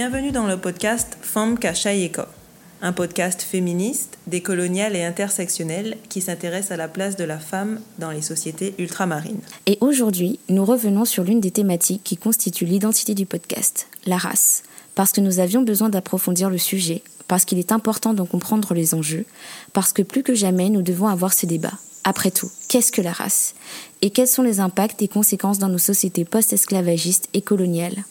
[0.00, 2.22] Bienvenue dans le podcast Femme Kachayeko,
[2.82, 8.12] un podcast féministe, décolonial et intersectionnel qui s'intéresse à la place de la femme dans
[8.12, 9.40] les sociétés ultramarines.
[9.66, 14.62] Et aujourd'hui, nous revenons sur l'une des thématiques qui constitue l'identité du podcast, la race,
[14.94, 18.94] parce que nous avions besoin d'approfondir le sujet, parce qu'il est important d'en comprendre les
[18.94, 19.26] enjeux,
[19.72, 21.74] parce que plus que jamais nous devons avoir ce débat.
[22.04, 23.56] Après tout, qu'est-ce que la race?
[24.00, 28.04] Et quels sont les impacts et conséquences dans nos sociétés post-esclavagistes et coloniales?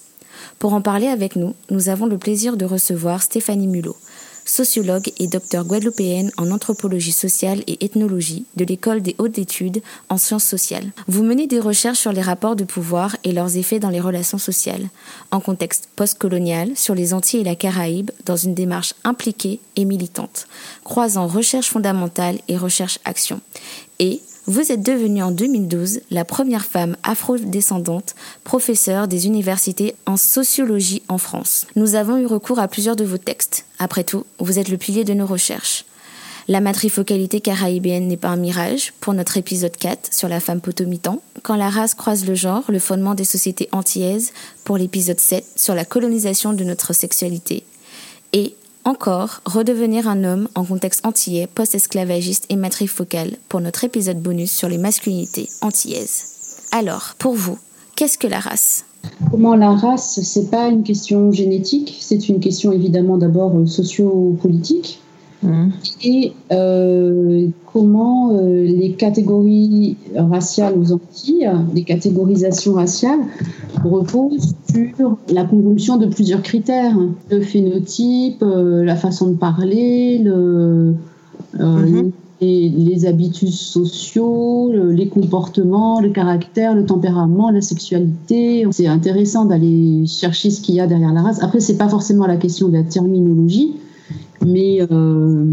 [0.60, 3.96] Pour en parler avec nous, nous avons le plaisir de recevoir Stéphanie Mulot,
[4.50, 10.18] sociologue et docteur guadeloupéenne en anthropologie sociale et ethnologie de l'école des hautes études en
[10.18, 10.92] sciences sociales.
[11.08, 14.38] Vous menez des recherches sur les rapports de pouvoir et leurs effets dans les relations
[14.38, 14.90] sociales,
[15.32, 20.48] en contexte postcolonial, sur les Antilles et la Caraïbe, dans une démarche impliquée et militante,
[20.84, 23.42] croisant recherche fondamentale et recherche-action.
[24.00, 31.04] Et vous êtes devenue en 2012 la première femme afro-descendante professeure des universités en sociologie
[31.10, 31.68] en France.
[31.76, 33.66] Nous avons eu recours à plusieurs de vos textes.
[33.78, 35.84] Après tout, vous êtes le pilier de nos recherches.
[36.48, 41.22] La matrifocalité caraïbienne n'est pas un mirage pour notre épisode 4 sur la femme potomitan,
[41.44, 44.32] quand la race croise le genre, le fondement des sociétés antillaises
[44.64, 47.66] pour l'épisode 7 sur la colonisation de notre sexualité,
[48.32, 48.56] et
[48.88, 54.70] encore, redevenir un homme en contexte antillais, post-esclavagiste et matrifocal pour notre épisode bonus sur
[54.70, 56.68] les masculinités antillaises.
[56.72, 57.58] Alors, pour vous,
[57.96, 58.86] qu'est-ce que la race?
[59.30, 65.02] Comment la race, c'est pas une question génétique, c'est une question évidemment d'abord socio-politique.
[65.44, 65.70] Mmh.
[66.04, 73.20] Et euh, comment euh, les catégories raciales aux Antilles, les catégorisations raciales,
[73.84, 76.98] reposent sur la conjonction de plusieurs critères
[77.30, 80.96] le phénotype, euh, la façon de parler, le,
[81.60, 82.12] mmh.
[82.42, 88.66] les, les, habitus sociaux, les comportements, le caractère, le tempérament, la sexualité.
[88.72, 91.44] C'est intéressant d'aller chercher ce qu'il y a derrière la race.
[91.44, 93.76] Après, c'est pas forcément la question de la terminologie
[94.46, 95.46] mais euh,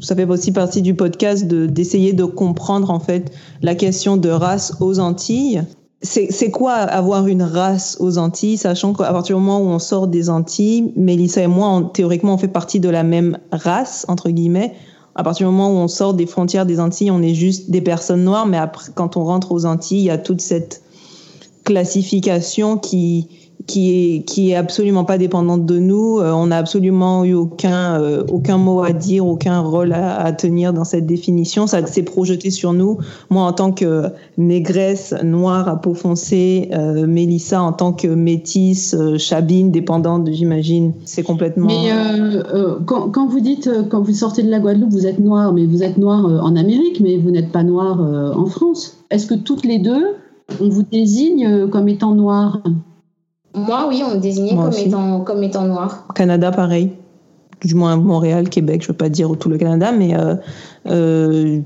[0.00, 4.76] ça fait aussi partie du podcast d'essayer de, comprendre en fait la question de race
[4.80, 5.62] aux Antilles.
[6.04, 10.08] C'est quoi avoir une race aux Antilles, sachant qu'à partir du moment où on sort
[10.08, 14.74] des Antilles, Mélissa et moi, théoriquement, on fait partie de la même race, entre guillemets.
[15.14, 17.82] À partir du moment où on sort des frontières des Antilles, on est juste des
[17.82, 20.82] personnes noires, mais après, quand on rentre aux Antilles, il y a toute cette
[21.64, 23.28] classification qui,
[23.66, 26.18] qui est absolument pas dépendante de nous.
[26.18, 30.72] Euh, on n'a absolument eu aucun euh, aucun mot à dire, aucun rôle à, tenir
[30.72, 31.66] dans cette définition.
[31.66, 32.98] Ça s'est projeté sur nous.
[33.30, 34.04] Moi, en tant que
[34.38, 41.22] négresse noire à peau foncée, euh, Mélissa en tant que métisse, chabine, dépendante, j'imagine, c'est
[41.22, 41.66] complètement.
[41.66, 41.90] Mais
[42.86, 45.82] quand, quand, vous dites quand vous sortez de la Guadeloupe, vous êtes noire, mais vous
[45.82, 48.00] êtes noire en Amérique, mais vous n'êtes pas noire
[48.36, 48.98] en France.
[49.10, 50.16] Est-ce que toutes les deux
[50.60, 52.60] on vous désigne comme étant noire?
[53.54, 56.06] Moi, oui, on me désignait comme étant, comme étant noir.
[56.14, 56.92] Canada, pareil.
[57.62, 60.34] Du moins Montréal, Québec, je ne veux pas dire tout le Canada, mais euh,
[60.86, 61.60] euh,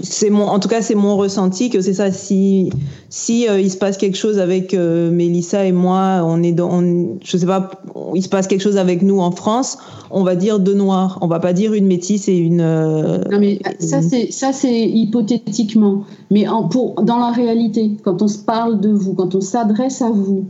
[0.00, 2.12] c'est mon, en tout cas, c'est mon ressenti que c'est ça.
[2.12, 2.70] Si,
[3.08, 6.80] si euh, il se passe quelque chose avec euh, Mélissa et moi, on est dans,
[7.24, 7.70] je sais pas,
[8.14, 9.78] il se passe quelque chose avec nous en France,
[10.12, 11.18] on va dire deux noirs.
[11.22, 12.58] On va pas dire une métisse et une.
[12.58, 18.28] non mais ça c'est ça c'est hypothétiquement, mais en, pour dans la réalité, quand on
[18.28, 20.46] se parle de vous, quand on s'adresse à vous,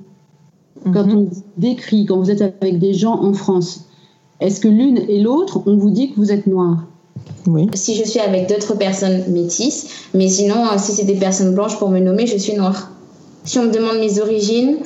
[0.84, 1.16] quand mhm.
[1.16, 1.28] on
[1.58, 3.86] décrit, quand vous êtes avec des gens en France,
[4.40, 6.84] est-ce que l'une et l'autre, on vous dit que vous êtes noir?
[7.46, 7.68] Oui.
[7.74, 11.78] Si je suis avec d'autres personnes métisses, mais sinon, euh, si c'est des personnes blanches
[11.78, 12.90] pour me nommer, je suis noire.
[13.44, 14.76] Si on me demande mes origines,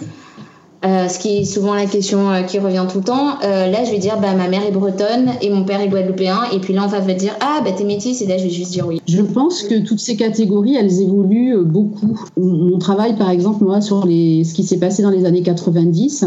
[0.84, 3.40] euh, ce qui est souvent la question euh, qui revient tout le temps.
[3.42, 6.38] Euh, là, je vais dire, bah, ma mère est bretonne et mon père est guadeloupéen.
[6.52, 8.20] Et puis là, on va me dire, ah, bah, t'es métisse.
[8.20, 9.00] Et là, je vais juste dire oui.
[9.08, 12.20] Je pense que toutes ces catégories, elles évoluent beaucoup.
[12.36, 16.26] Mon travail, par exemple, moi, sur les, ce qui s'est passé dans les années 90,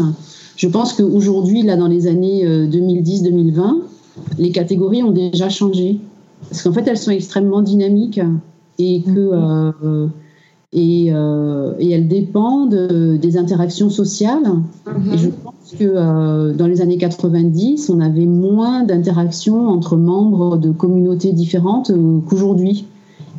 [0.56, 3.76] je pense qu'aujourd'hui, là, dans les années 2010-2020,
[4.38, 6.00] les catégories ont déjà changé.
[6.48, 8.20] Parce qu'en fait, elles sont extrêmement dynamiques
[8.78, 10.10] et que
[10.72, 12.88] et, euh, et elles dépendent
[13.20, 14.44] des interactions sociales.
[15.12, 20.56] Et je pense que euh, dans les années 90, on avait moins d'interactions entre membres
[20.56, 22.86] de communautés différentes euh, qu'aujourd'hui.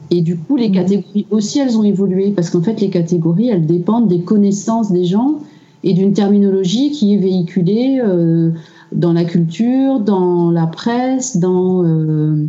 [0.09, 3.65] Et du coup, les catégories aussi, elles ont évolué parce qu'en fait, les catégories, elles
[3.65, 5.39] dépendent des connaissances des gens
[5.83, 8.51] et d'une terminologie qui est véhiculée euh,
[8.91, 12.45] dans la culture, dans la presse, dans euh, euh,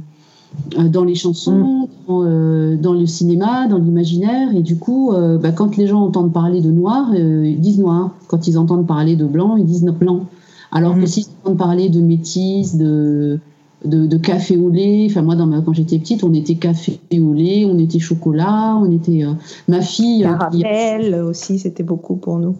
[0.76, 2.10] dans les chansons, mm.
[2.10, 4.54] euh, dans, le cinéma, dans l'imaginaire.
[4.54, 8.10] Et du coup, euh, bah, quand les gens entendent parler de noir, ils disent noir.
[8.28, 10.26] Quand ils entendent parler de blanc, ils disent blanc.
[10.70, 11.06] Alors que mm.
[11.06, 13.38] s'ils entendent parler de métis, de,
[13.84, 17.66] de, café au lait, enfin moi, dans quand j'étais petite, on était café au lait,
[17.66, 19.24] on était chocolat, on était...
[19.68, 20.22] ma fille...
[20.22, 22.54] Caramel aussi, c'était beaucoup pour nous.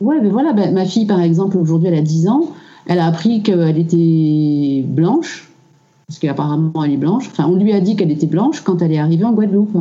[0.00, 2.42] Ouais, mais voilà, bah, ma fille, par exemple, aujourd'hui, elle a 10 ans.
[2.86, 5.49] Elle a appris qu'elle était blanche,
[6.10, 7.28] parce qu'apparemment elle est blanche.
[7.30, 9.76] Enfin, on lui a dit qu'elle était blanche quand elle est arrivée en Guadeloupe.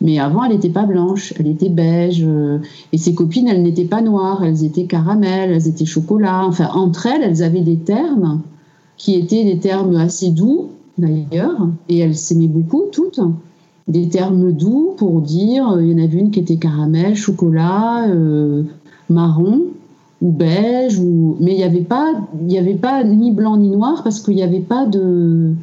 [0.00, 2.24] Mais avant, elle n'était pas blanche, elle était beige.
[2.26, 2.58] Euh,
[2.92, 6.44] et ses copines, elles n'étaient pas noires, elles étaient caramel, elles étaient chocolat.
[6.44, 8.40] Enfin, entre elles, elles avaient des termes
[8.96, 11.68] qui étaient des termes assez doux, d'ailleurs.
[11.88, 13.20] Et elles s'aimaient beaucoup, toutes.
[13.86, 18.08] Des termes doux pour dire, euh, il y en avait une qui était caramel, chocolat,
[18.08, 18.64] euh,
[19.08, 19.60] marron
[20.22, 21.36] ou beige, ou...
[21.40, 22.14] mais il n'y avait, pas,
[22.48, 25.54] il avait pas ni blanc ni noir parce qu'il n'y avait pas de,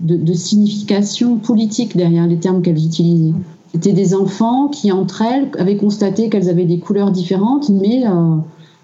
[0.00, 3.34] de, signification politique derrière les termes qu'elles utilisaient.
[3.72, 8.36] C'était des enfants qui, entre elles, avaient constaté qu'elles avaient des couleurs différentes, mais euh,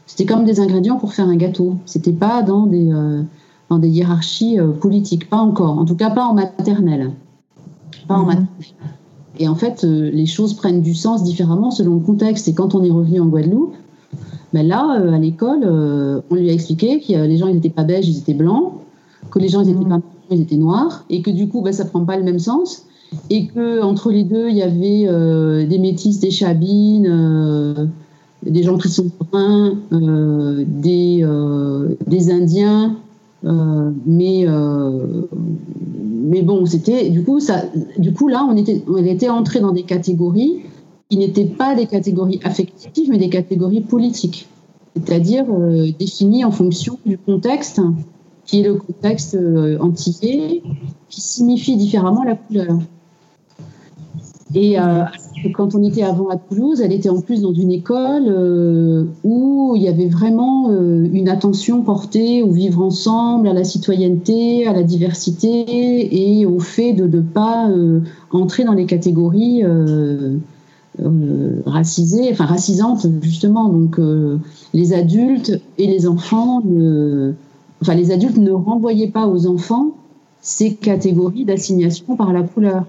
[0.06, 1.76] c'était comme des ingrédients pour faire un gâteau.
[1.86, 3.22] C'était pas dans des, euh,
[3.68, 5.78] dans des hiérarchies euh, politiques, pas encore.
[5.78, 7.10] En tout cas, pas en maternelle.
[8.06, 8.26] Pas en mhm.
[8.26, 8.48] maternelle.
[9.38, 12.48] Et en fait, les choses prennent du sens différemment selon le contexte.
[12.48, 13.74] Et quand on est revenu en Guadeloupe,
[14.52, 15.64] ben là, à l'école,
[16.30, 18.72] on lui a expliqué que les gens, ils n'étaient pas beiges, ils étaient blancs,
[19.30, 20.00] que les gens, ils n'étaient mhm.
[20.00, 20.00] pas
[20.30, 22.86] ils étaient noirs, et que du coup, ben, ça prend pas le même sens,
[23.30, 27.86] et que entre les deux, il y avait euh, des métis, des chabines, euh,
[28.42, 31.26] des gens qui sont bruns, euh, des,
[32.06, 32.96] des Indiens,
[33.42, 34.46] mais
[36.28, 37.62] mais bon, c'était du coup ça,
[37.98, 40.62] du coup là, on était, on était entré dans des catégories
[41.08, 44.48] qui n'étaient pas des catégories affectives, mais des catégories politiques,
[44.94, 45.44] c'est-à-dire
[45.98, 47.80] définies en fonction du contexte
[48.46, 50.62] qui est le contexte euh, antillais,
[51.08, 52.78] qui signifie différemment la couleur.
[54.54, 55.02] Et euh,
[55.54, 59.74] quand on était avant à Toulouse, elle était en plus dans une école euh, où
[59.76, 64.84] il y avait vraiment une attention portée au vivre ensemble, à la citoyenneté, à la
[64.84, 67.68] diversité et au fait de ne pas
[68.30, 69.62] entrer dans les catégories
[71.66, 73.68] racisées, enfin racisantes justement.
[73.68, 74.00] Donc
[74.74, 77.34] les adultes et les enfants ne
[77.82, 79.92] enfin les adultes ne renvoyaient pas aux enfants
[80.40, 82.84] ces catégories d'assignation par la couleur.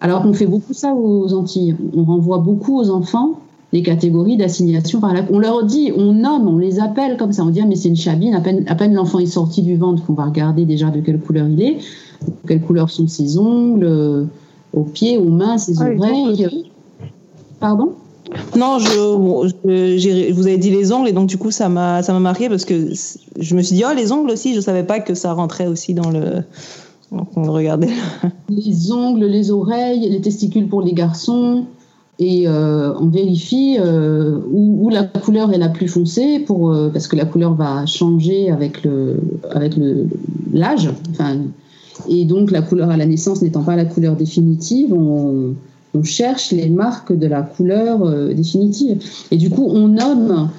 [0.00, 1.76] Alors qu'on fait beaucoup ça aux Antilles.
[1.94, 3.38] On renvoie beaucoup aux enfants
[3.72, 7.44] les catégories d'assignation par la On leur dit, on nomme, on les appelle comme ça.
[7.44, 8.34] On dit, ah, mais c'est une chabine.
[8.34, 11.20] À peine, à peine l'enfant est sorti du ventre qu'on va regarder déjà de quelle
[11.20, 11.78] couleur il est,
[12.48, 14.24] quelle couleur sont ses ongles, euh,
[14.72, 16.70] aux pieds, aux mains, ses oreilles.
[17.60, 17.92] Pardon?
[18.56, 22.20] Non, je, vous avez dit les ongles et donc du coup ça m'a ça m'a
[22.20, 22.92] marqué parce que
[23.38, 25.94] je me suis dit oh les ongles aussi, je savais pas que ça rentrait aussi
[25.94, 26.44] dans le
[27.10, 27.90] donc on regardait.
[28.48, 31.64] Les ongles, les oreilles, les testicules pour les garçons
[32.20, 37.08] et euh, on vérifie euh, où, la couleur est la plus foncée pour euh, parce
[37.08, 39.16] que la couleur va changer avec le
[39.50, 40.06] avec le
[40.52, 40.90] l'âge.
[41.10, 41.38] Enfin,
[42.08, 45.54] et donc la couleur à la naissance n'étant pas la couleur définitive, on
[45.94, 49.02] on cherche les marques de la couleur euh, définitive.
[49.30, 50.50] Et du coup, on nomme,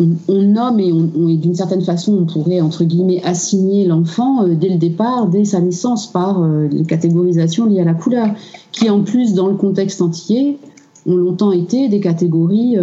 [0.00, 4.78] on, nomme et, d'une certaine façon, on pourrait, entre guillemets, assigner l'enfant euh, dès le
[4.78, 8.28] départ, dès sa naissance, par euh, les catégorisations liées à la couleur,
[8.72, 10.58] qui en plus, dans le contexte entier,
[11.06, 12.76] ont longtemps été des catégories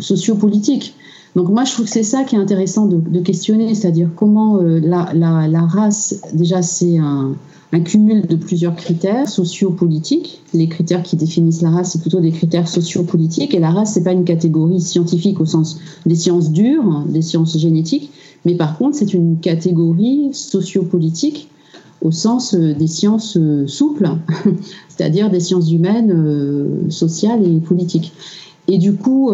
[0.00, 0.96] sociopolitiques.
[1.36, 5.66] Donc moi, je trouve que c'est ça qui est intéressant de, questionner, c'est-à-dire comment la,
[5.66, 7.36] race, déjà, c'est un
[7.72, 10.42] un cumul de plusieurs critères sociopolitiques.
[10.54, 13.54] Les critères qui définissent la race, c'est plutôt des critères sociopolitiques.
[13.54, 17.58] Et la race, c'est pas une catégorie scientifique au sens des sciences dures, des sciences
[17.58, 18.10] génétiques,
[18.44, 21.48] mais par contre, c'est une catégorie sociopolitique
[22.00, 24.08] au sens euh, des sciences euh, souples,
[24.88, 28.12] c'est-à-dire des sciences humaines, euh, sociales et politiques.
[28.68, 29.32] Et du coup,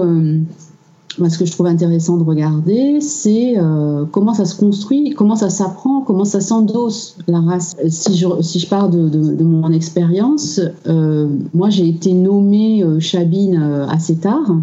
[1.29, 5.51] ce que je trouve intéressant de regarder, c'est euh, comment ça se construit, comment ça
[5.51, 7.77] s'apprend, comment ça s'endosse la race.
[7.89, 13.01] Si je, si je pars de, de, mon expérience, euh, moi j'ai été nommée euh,
[13.01, 14.57] Chabine assez tard,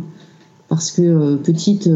[0.68, 1.90] parce que petite,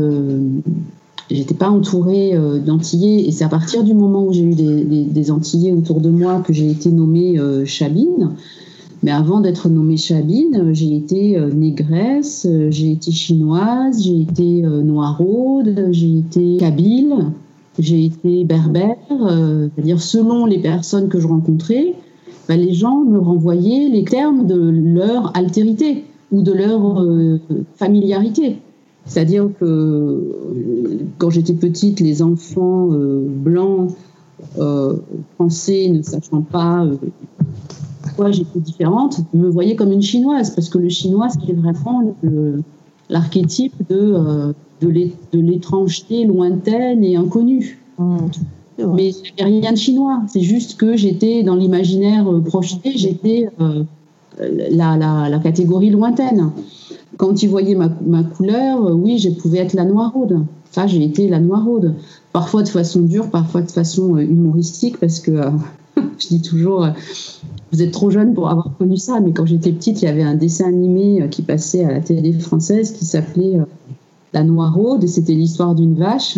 [1.32, 5.04] j'étais pas entourée d'Antillais, et c'est à partir du moment où j'ai eu des, des,
[5.04, 8.32] des, Antillais autour de moi que j'ai été nommée Chabine.
[9.06, 14.66] Mais avant d'être nommée Chabine, j'ai été euh, négresse, euh, j'ai été chinoise, j'ai été
[14.66, 17.14] euh, noiraude, j'ai été kabyle,
[17.78, 18.98] j'ai été berbère.
[19.08, 21.94] C'est-à-dire, selon les personnes que je rencontrais,
[22.50, 27.06] bah, les gens me renvoyaient les termes de leur altérité ou de leur
[27.76, 28.58] familiarité.
[29.06, 30.32] C'est-à-dire que
[31.20, 33.92] quand j'étais petite, les enfants blancs,
[35.38, 36.88] français, ne sachant pas
[38.16, 42.16] pourquoi j'étais différente, me voyais comme une chinoise, parce que le chinois, c'est vraiment
[43.10, 47.80] l'archétype de, euh, de l'étrangeté lointaine et inconnue.
[47.98, 48.18] Mmh.
[48.94, 52.94] Mais il n'y avait rien de chinois, c'est juste que j'étais dans l'imaginaire euh, projeté,
[52.96, 53.84] j'étais euh,
[54.40, 54.96] la,
[55.30, 56.52] la, catégorie lointaine.
[57.18, 60.46] Quand ils voyaient ma, ma couleur, oui, je pouvais être la noiraude.
[60.72, 61.96] Ça, j'ai été la noiraude.
[62.32, 65.32] Parfois de façon dure, parfois de façon humoristique, parce que
[66.20, 66.88] je dis toujours,
[67.76, 70.24] vous êtes trop jeune pour avoir connu ça, mais quand j'étais petite, il y avait
[70.24, 73.58] un dessin animé qui passait à la télé française qui s'appelait
[74.34, 76.38] La Noiraude, et c'était l'histoire d'une vache,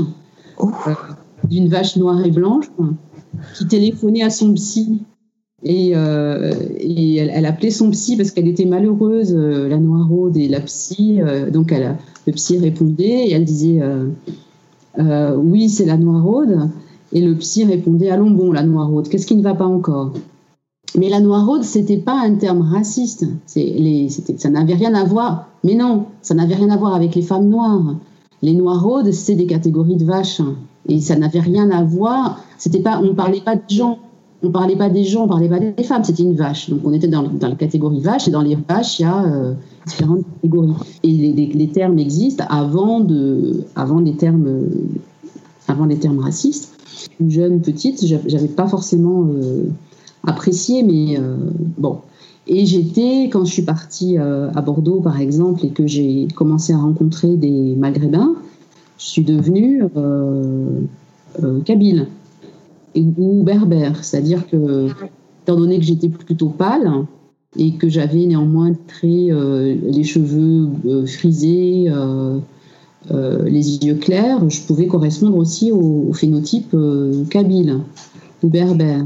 [1.43, 2.65] d'une vache noire et blanche,
[3.55, 5.01] qui téléphonait à son psy
[5.63, 10.47] et, euh, et elle, appelait son psy parce qu'elle était malheureuse, euh, la noiraude et
[10.47, 11.19] la psy.
[11.19, 11.95] Euh, donc elle,
[12.27, 13.81] le psy répondait et elle disait
[14.97, 16.69] Oui, c'est la noiraude.
[17.13, 20.13] Et le psy répondait Allons bon, la noiraude, qu'est-ce qui ne va pas encore?
[20.97, 23.25] Mais la noiraude, c'était pas un terme raciste.
[23.45, 25.47] Ça n'avait rien à voir.
[25.63, 27.95] Mais non, ça n'avait rien à voir avec les femmes noires.
[28.41, 30.41] Les noiraudes, c'est des catégories de vaches.
[30.89, 32.41] Et ça n'avait rien à voir.
[32.57, 33.99] C'était pas, on parlait pas de gens
[34.43, 36.69] on parlait pas des gens, on parlait pas des femmes, c'était une vache.
[36.69, 39.53] Donc on était dans, la catégorie vache, et dans les vaches, il y a euh,
[39.85, 40.73] différentes catégories.
[41.03, 44.69] Et les, termes existent avant, de, avant, les termes,
[45.67, 46.73] avant les termes racistes.
[47.19, 49.69] Une jeune petite, j'avais pas forcément euh,
[50.25, 51.35] apprécié, mais euh,
[51.77, 51.99] bon.
[52.47, 56.77] Et j'étais, quand je suis partie à Bordeaux par exemple, et que j'ai commencé à
[56.77, 58.35] rencontrer des Maghrébins,
[58.97, 59.83] je suis devenue
[61.65, 62.07] kabyle
[62.95, 64.03] ou berbère.
[64.03, 64.87] C'est-à-dire que,
[65.43, 67.05] étant donné que j'étais plutôt pâle
[67.57, 72.39] et que j'avais néanmoins très, euh, les cheveux euh, frisés, euh,
[73.45, 76.75] les yeux clairs, je pouvais correspondre aussi au, phénotype
[77.29, 77.79] kabyle
[78.43, 79.05] ou berbère.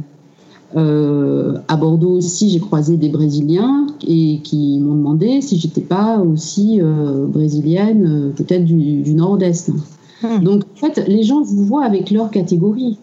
[0.76, 6.80] À Bordeaux aussi, j'ai croisé des Brésiliens et qui m'ont demandé si j'étais pas aussi
[6.82, 9.72] brésilienne, peut-être du, du nord-est.
[10.24, 10.44] Hmm.
[10.44, 12.98] Donc, en fait, les gens vous voient avec leur catégorie.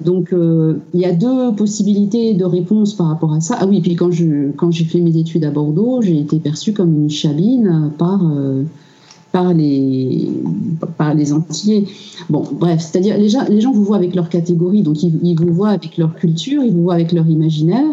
[0.00, 3.56] Donc, euh, il y a deux possibilités de réponse par rapport à ça.
[3.60, 6.72] Ah oui, puis quand je quand j'ai fait mes études à Bordeaux, j'ai été perçue
[6.72, 8.64] comme une chabine par euh,
[9.34, 10.30] par les
[10.96, 11.86] par les Antillais.
[12.30, 15.52] Bon, bref, c'est-à-dire les gens les gens vous voient avec leur catégorie, donc ils, vous
[15.52, 17.84] voient avec leur culture, ils vous voient avec leur imaginaire.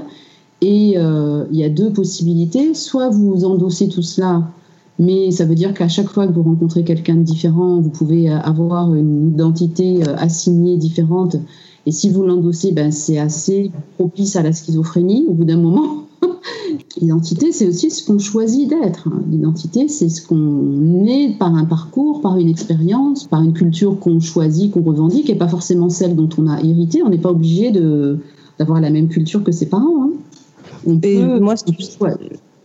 [0.61, 2.75] Et euh, il y a deux possibilités.
[2.75, 4.47] Soit vous endossez tout cela
[4.99, 8.29] mais ça veut dire qu'à chaque fois que vous rencontrez quelqu'un de différent, vous pouvez
[8.29, 11.37] avoir une identité assignée différente
[11.87, 16.05] et si vous l'endossez, ben, c'est assez propice à la schizophrénie au bout d'un moment.
[17.01, 19.09] L'identité, c'est aussi ce qu'on choisit d'être.
[19.29, 24.19] L'identité, c'est ce qu'on est par un parcours, par une expérience, par une culture qu'on
[24.19, 27.01] choisit, qu'on revendique, et pas forcément celle dont on a hérité.
[27.03, 30.05] On n'est pas obligé d'avoir la même culture que ses parents.
[30.05, 30.99] Hein.
[31.03, 31.55] et moi,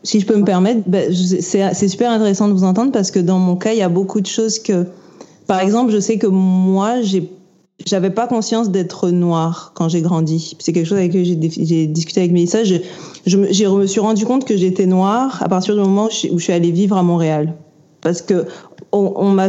[0.03, 3.39] si je peux me permettre, ben, c'est super intéressant de vous entendre parce que dans
[3.39, 4.87] mon cas, il y a beaucoup de choses que,
[5.47, 7.01] par exemple, je sais que moi,
[7.85, 10.57] j'avais pas conscience d'être noire quand j'ai grandi.
[10.61, 12.65] C'est quelque chose avec que j'ai discuté avec Mélissa.
[12.65, 12.77] Je,
[13.27, 16.53] je, me suis rendu compte que j'étais noire à partir du moment où je, suis
[16.53, 17.55] allée vivre à Montréal.
[18.01, 18.47] Parce que
[18.93, 19.49] on, m'a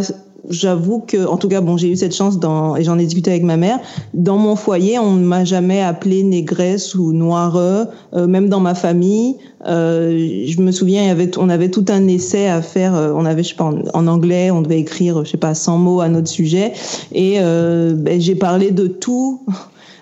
[0.50, 3.32] j'avoue que, en tout cas, bon, j'ai eu cette chance dans, et j'en ai discuté
[3.32, 3.80] avec ma mère.
[4.14, 8.74] Dans mon foyer, on ne m'a jamais appelée négresse ou noire, euh, même dans ma
[8.74, 9.36] famille.
[9.68, 12.96] Euh, je me souviens, on avait tout un essai à faire.
[12.96, 15.78] Euh, on avait, je sais pas, en, anglais, on devait écrire, je sais pas, 100
[15.78, 16.74] mots à notre sujet.
[17.14, 19.42] Et ben, j'ai parlé de tout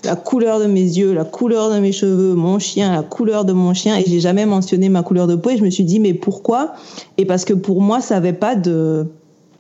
[0.06, 3.54] la couleur de mes yeux, la couleur de mes cheveux, mon chien, la couleur de
[3.54, 5.50] mon chien, et j'ai jamais mentionné ma couleur de peau.
[5.50, 6.74] Et je me suis dit, mais pourquoi?
[7.18, 9.08] Et parce que pour moi, ça avait pas de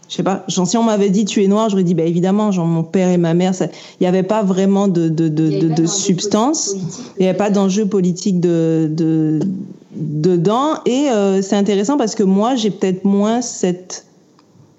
[0.08, 2.52] je sais pas, genre, si on m'avait dit tu es noir, j'aurais dit bah évidemment,
[2.52, 3.70] genre mon père et ma mère, il
[4.02, 6.76] n'y avait pas vraiment de, de, de, de, substance,
[7.18, 9.40] il n'y avait pas d'enjeu politique de, de,
[9.96, 10.76] dedans.
[10.86, 14.06] Et euh, c'est intéressant parce que moi, j'ai peut-être moins cette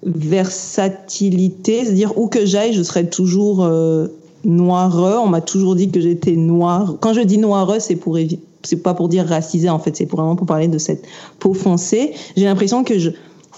[0.03, 4.07] versatilité, c'est-à-dire où que j'aille, je serais toujours euh,
[4.43, 5.17] noireux.
[5.17, 6.95] On m'a toujours dit que j'étais noire.
[6.99, 8.17] Quand je dis noireux, c'est pour
[8.63, 11.05] c'est pas pour dire racisé en fait, c'est vraiment pour parler de cette
[11.39, 12.13] peau foncée.
[12.35, 12.93] J'ai l'impression que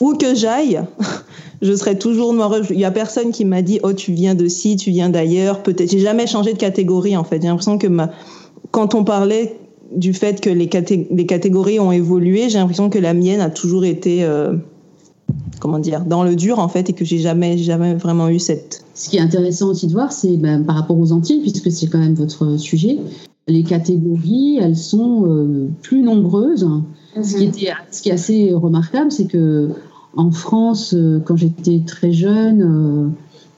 [0.01, 0.81] où que j'aille,
[1.61, 2.55] je serai toujours noire.
[2.69, 5.63] Il y a personne qui m'a dit oh tu viens de ci, tu viens d'ailleurs.
[5.63, 7.41] Peut-être j'ai jamais changé de catégorie en fait.
[7.41, 7.87] J'ai l'impression que
[8.71, 9.57] quand on parlait
[9.95, 10.69] du fait que les,
[11.11, 14.53] les catégories ont évolué, j'ai l'impression que la mienne a toujours été euh,
[15.59, 18.83] comment dire dans le dur en fait et que j'ai jamais jamais vraiment eu cette.
[18.99, 21.87] Ce qui est intéressant aussi de voir, c'est ben, par rapport aux Antilles puisque c'est
[21.87, 22.99] quand même votre sujet.
[23.47, 26.67] Les catégories, elles sont euh, plus nombreuses.
[27.23, 27.49] Ce, qui mhm.
[27.49, 29.69] était, ce qui est assez remarquable, c'est que
[30.17, 33.07] en France, euh, quand j'étais très jeune, euh,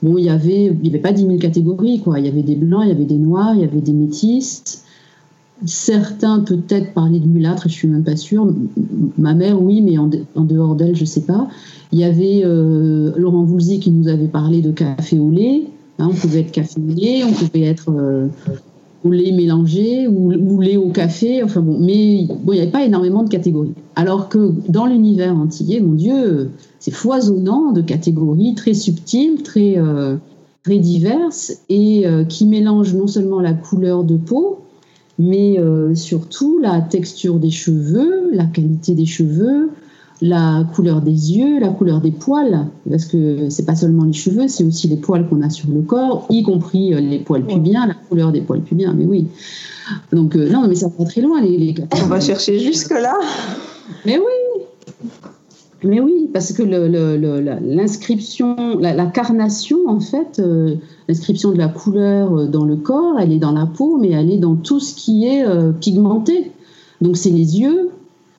[0.03, 2.19] bon, il y avait, il y avait pas 10 000 catégories, quoi.
[2.19, 4.83] Il y avait des blancs, il y avait des noirs, il y avait des métis.
[5.65, 8.47] Certains peut-être parlaient de mulâtre, je suis même pas sûre.
[9.17, 11.47] Ma mère, oui, mais en, dehors d'elle, je sais pas.
[11.91, 15.63] Il y avait euh, Laurent Voulzy qui nous avait parlé de café au lait.
[15.99, 17.91] Hein, on pouvait être café au lait, on pouvait être
[19.03, 21.43] au lait mélangé ou, lait au café.
[21.43, 23.73] Enfin bon, mais bon, il n'y avait pas énormément de catégories.
[23.95, 30.17] Alors que dans l'univers antillais, mon Dieu, c'est foisonnant de catégories très subtiles, très, euh,
[30.63, 34.59] très diverses et euh, qui mélangent non seulement la couleur de peau,
[35.21, 39.69] mais euh, surtout la texture des cheveux, la qualité des cheveux,
[40.19, 44.47] la couleur des yeux, la couleur des poils, parce que c'est pas seulement les cheveux,
[44.47, 47.85] c'est aussi les poils qu'on a sur le corps, y compris euh, les poils pubiens,
[47.85, 49.27] la couleur des poils pubiens, mais oui.
[50.11, 53.13] Donc, euh, non, mais ça va très loin, les, les On va chercher jusque-là.
[54.05, 54.40] Mais oui
[55.83, 60.75] mais oui, parce que l'inscription, la, carnation, en fait, euh,
[61.07, 64.37] l'inscription de la couleur dans le corps, elle est dans la peau, mais elle est
[64.37, 65.43] dans tout ce qui est
[65.79, 66.51] pigmenté.
[67.01, 67.89] Donc c'est les yeux,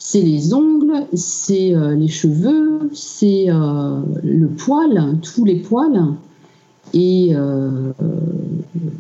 [0.05, 6.15] c'est les ongles, c'est euh, les cheveux, c'est euh, le poil, tous les poils.
[6.93, 7.93] Et euh,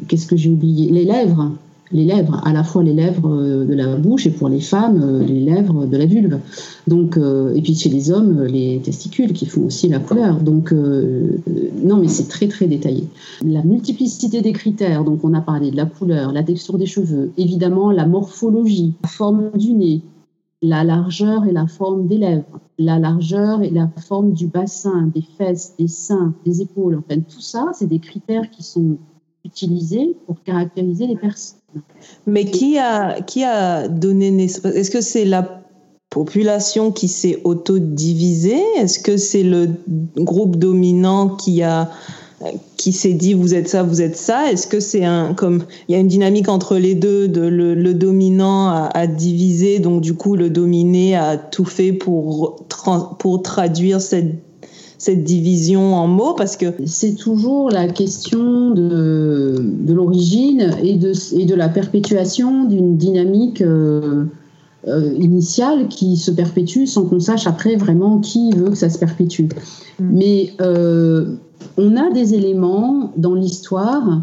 [0.06, 0.92] qu'est-ce que j'ai oublié?
[0.92, 1.50] Les lèvres.
[1.92, 3.28] Les lèvres, à la fois les lèvres
[3.64, 6.38] de la bouche et pour les femmes, les lèvres de la vulve.
[6.86, 10.40] Donc, et puis chez les hommes, les testicules qui font aussi la couleur.
[10.40, 13.04] Donc, non, mais c'est très très détaillé.
[13.44, 17.30] La multiplicité des critères, donc on a parlé de la couleur, la texture des cheveux,
[17.36, 20.00] évidemment la morphologie, la forme du nez,
[20.62, 25.24] la largeur et la forme des lèvres, la largeur et la forme du bassin, des
[25.36, 26.98] fesses, des seins, des épaules.
[26.98, 28.96] Enfin, tout ça, c'est des critères qui sont
[29.44, 31.58] utilisés pour caractériser les personnes.
[32.26, 34.72] Mais qui a, qui a donné naissance?
[34.72, 35.62] Est-ce que c'est la
[36.10, 38.62] population qui s'est autodivisée?
[38.76, 39.70] Est-ce que c'est le
[40.16, 41.90] groupe dominant qui a
[42.76, 44.50] qui s'est dit vous êtes ça, vous êtes ça?
[44.50, 47.94] Est-ce que c'est un comme il y a une dynamique entre les deux, de le,
[47.94, 52.66] dominant a, divisé, donc du coup le dominé a tout fait pour
[53.18, 54.34] pour traduire cette
[55.02, 61.12] cette division en mots parce que c'est toujours la question de, de l'origine et de,
[61.36, 64.26] et de la perpétuation d'une dynamique euh,
[64.86, 68.98] euh, initiale qui se perpétue sans qu'on sache après vraiment qui veut que ça se
[69.00, 69.46] perpétue.
[69.98, 70.08] Mm.
[70.12, 71.34] Mais euh,
[71.76, 74.22] on a des éléments dans l'histoire,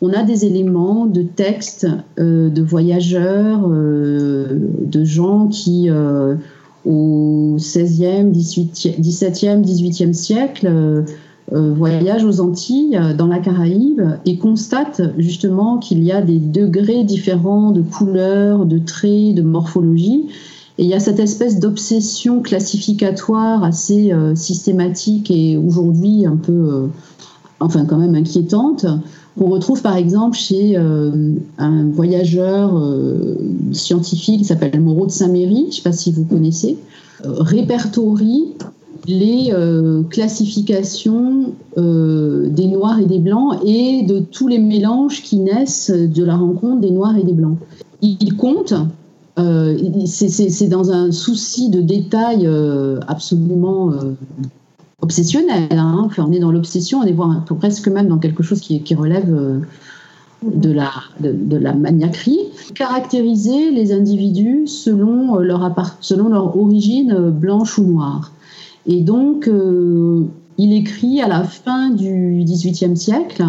[0.00, 1.88] on a des éléments de textes
[2.20, 4.46] euh, de voyageurs, euh,
[4.80, 6.36] de gens qui, euh,
[6.84, 11.04] au 16e, 17e, 18e siècle,
[11.52, 17.72] voyagent aux Antilles, dans la Caraïbe, et constatent justement qu'il y a des degrés différents
[17.72, 20.28] de couleurs, de traits, de morphologie.
[20.80, 26.52] Et il y a cette espèce d'obsession classificatoire assez euh, systématique et aujourd'hui un peu,
[26.52, 26.86] euh,
[27.60, 28.86] enfin quand même inquiétante,
[29.38, 32.80] qu'on retrouve par exemple chez euh, un voyageur
[33.72, 36.78] scientifique qui s'appelle Moreau de Saint-Méry, je ne sais pas si vous connaissez,
[37.24, 38.54] répertorie
[39.06, 39.50] les
[40.10, 46.36] classifications des noirs et des blancs et de tous les mélanges qui naissent de la
[46.36, 47.56] rencontre des noirs et des blancs.
[48.02, 48.74] Il compte
[49.40, 54.12] euh, c'est dans un souci de détail euh, absolument euh,
[55.02, 55.68] obsessionnel.
[55.70, 56.08] Hein.
[56.18, 59.60] On est dans l'obsession, on est voir, presque même dans quelque chose qui, relève
[60.42, 62.40] de la, de, maniaquerie.
[62.74, 68.32] Caractériser les individus selon leur, selon leur origine blanche ou noire.
[68.86, 69.50] Et donc,
[70.58, 73.44] il écrit à la fin du XVIIIe siècle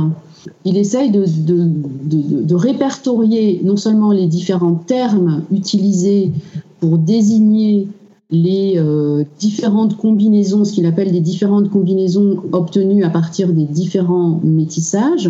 [0.66, 6.32] il essaye de, répertorier non seulement les différents termes utilisés
[6.80, 7.88] pour désigner
[8.32, 14.40] les euh, différentes combinaisons, ce qu'il appelle des différentes combinaisons obtenues à partir des différents
[14.44, 15.30] métissages.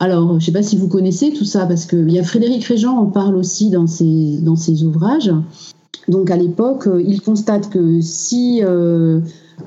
[0.00, 2.64] Alors, je ne sais pas si vous connaissez tout ça, parce qu'il y a Frédéric
[2.64, 5.32] Régent en parle aussi dans ses, dans ses ouvrages.
[6.08, 9.20] Donc, à l'époque, euh, il constate que si euh,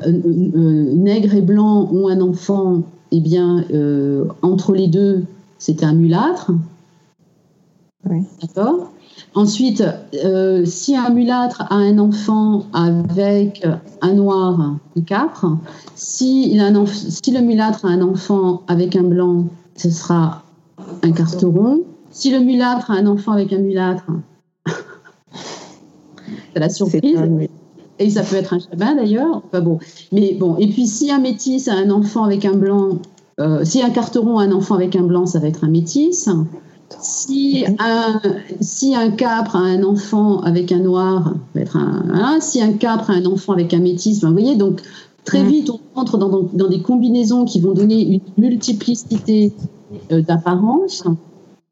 [0.05, 5.23] nègre et blanc ont un enfant eh bien, euh, entre les deux,
[5.57, 6.51] c'était un mulâtre.
[8.41, 8.91] D'accord?
[9.33, 9.83] Ensuite,
[10.23, 13.65] euh, si un mulâtre a un enfant avec
[14.01, 15.57] un noir, un capre.
[15.95, 20.43] Si, il a un si le mulâtre a un enfant avec un blanc, ce sera
[21.03, 21.81] un carteron.
[22.11, 24.05] Si le mulâtre a un enfant avec un mulâtre,
[26.53, 27.19] c'est la surprise.
[27.99, 29.43] Et ça peut être un chabin d'ailleurs.
[29.45, 29.79] Enfin bon.
[30.11, 30.57] Mais bon.
[30.57, 32.99] Et puis si un métis a un enfant avec un blanc,
[33.39, 36.29] euh, si un carteron a un enfant avec un blanc, ça va être un métis.
[37.01, 38.21] Si un,
[38.61, 42.39] si un capre a un enfant avec un noir, ça va être un.
[42.39, 44.81] si un capre a un enfant avec un métis, ben, vous voyez, donc
[45.23, 49.53] très vite on entre dans, dans, des combinaisons qui vont donner une multiplicité
[50.11, 51.03] euh, d'apparence.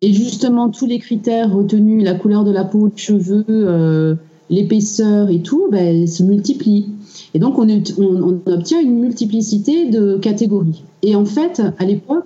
[0.02, 4.16] Et justement, tous les critères retenus, la couleur de la peau, les cheveux, euh,
[4.50, 6.93] l'épaisseur et tout, ben, se multiplient.
[7.34, 10.84] Et donc, on, obtient une multiplicité de catégories.
[11.02, 12.26] Et en fait, à l'époque,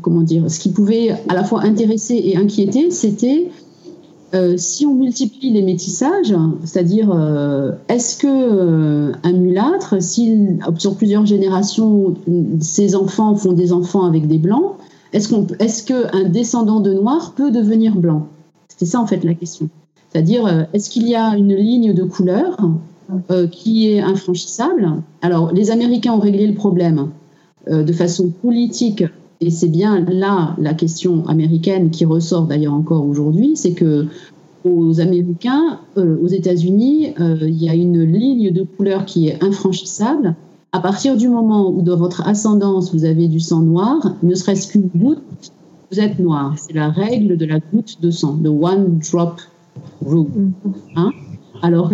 [0.00, 3.50] comment dire, ce qui pouvait à la fois intéresser et inquiéter, c'était
[4.34, 10.96] euh, si on multiplie les métissages, c'est-à-dire euh, est-ce que euh, un mulâtre, si sur
[10.96, 12.14] plusieurs générations,
[12.60, 14.76] ses enfants font des enfants avec des blancs,
[15.12, 18.26] est-ce qu'un descendant de noir peut devenir blanc?
[18.68, 19.68] C'était ça en fait la question.
[20.10, 22.56] C'est-à-dire est-ce qu'il y a une ligne de couleur
[23.50, 27.10] qui est infranchissable Alors les Américains ont réglé le problème
[27.70, 29.04] de façon politique
[29.42, 34.06] et c'est bien là la question américaine qui ressort d'ailleurs encore aujourd'hui, c'est que
[34.64, 39.42] aux Américains, euh, aux États-Unis, euh, il y a une ligne de couleur qui est
[39.42, 40.36] infranchissable.
[40.70, 44.68] À partir du moment où dans votre ascendance vous avez du sang noir, ne serait-ce
[44.68, 45.52] qu'une goutte,
[45.90, 46.54] vous êtes noir.
[46.56, 49.40] C'est la règle de la goutte de sang, the one drop
[50.06, 50.26] rule.
[50.26, 50.72] Mm-hmm.
[50.96, 51.10] Hein?
[51.62, 51.90] Alors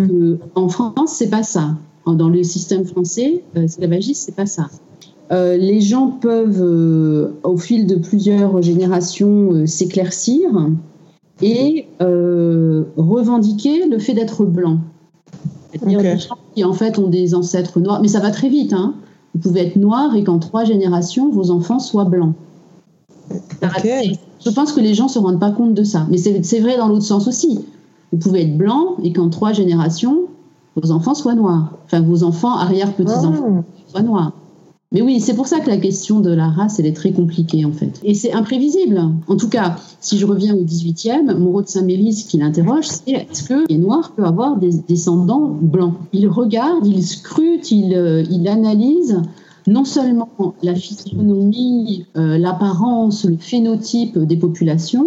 [0.54, 1.76] qu'en France, c'est pas ça.
[2.06, 4.68] Dans le système français, euh, esclavagiste, c'est pas ça.
[5.30, 10.48] Euh, les gens peuvent, euh, au fil de plusieurs générations, euh, s'éclaircir
[11.42, 14.78] et revendiquer le fait d'être blanc.
[15.70, 18.72] C'est-à-dire des gens qui en fait ont des ancêtres noirs, mais ça va très vite.
[18.72, 18.94] Hein.
[19.34, 22.34] Vous pouvez être noir et qu'en trois générations, vos enfants soient blancs.
[24.44, 26.06] Je pense que les gens ne se rendent pas compte de ça.
[26.10, 27.60] Mais c'est vrai dans l'autre sens aussi.
[28.12, 30.26] Vous pouvez être blanc et qu'en trois générations,
[30.76, 31.78] vos enfants soient noirs.
[31.84, 33.90] Enfin, vos enfants, arrière-petits-enfants, ah.
[33.90, 34.32] soient noirs.
[34.90, 37.66] Mais oui, c'est pour ça que la question de la race, elle est très compliquée
[37.66, 38.00] en fait.
[38.04, 38.98] Et c'est imprévisible.
[39.26, 43.10] En tout cas, si je reviens au 18e, Moreau de Saint-Méry, ce qu'il interroge, c'est
[43.10, 45.92] est-ce que les Noirs peuvent avoir des descendants blancs?
[46.14, 49.20] Il regarde, il scrute, il, euh, il analyse
[49.66, 50.30] non seulement
[50.62, 55.06] la physionomie, euh, l'apparence, le phénotype des populations,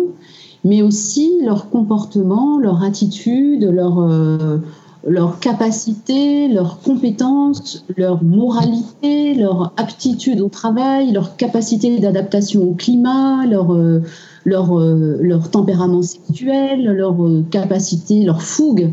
[0.64, 4.60] mais aussi leur comportement, leur attitude, leur, euh,
[5.08, 13.46] leur capacité, leurs compétences, leur moralité, leur aptitude au travail, leur capacité d'adaptation au climat,
[13.48, 14.02] leur, euh,
[14.46, 18.92] leur, euh, leur tempérament sexuel, leur euh, capacité, leur fougue,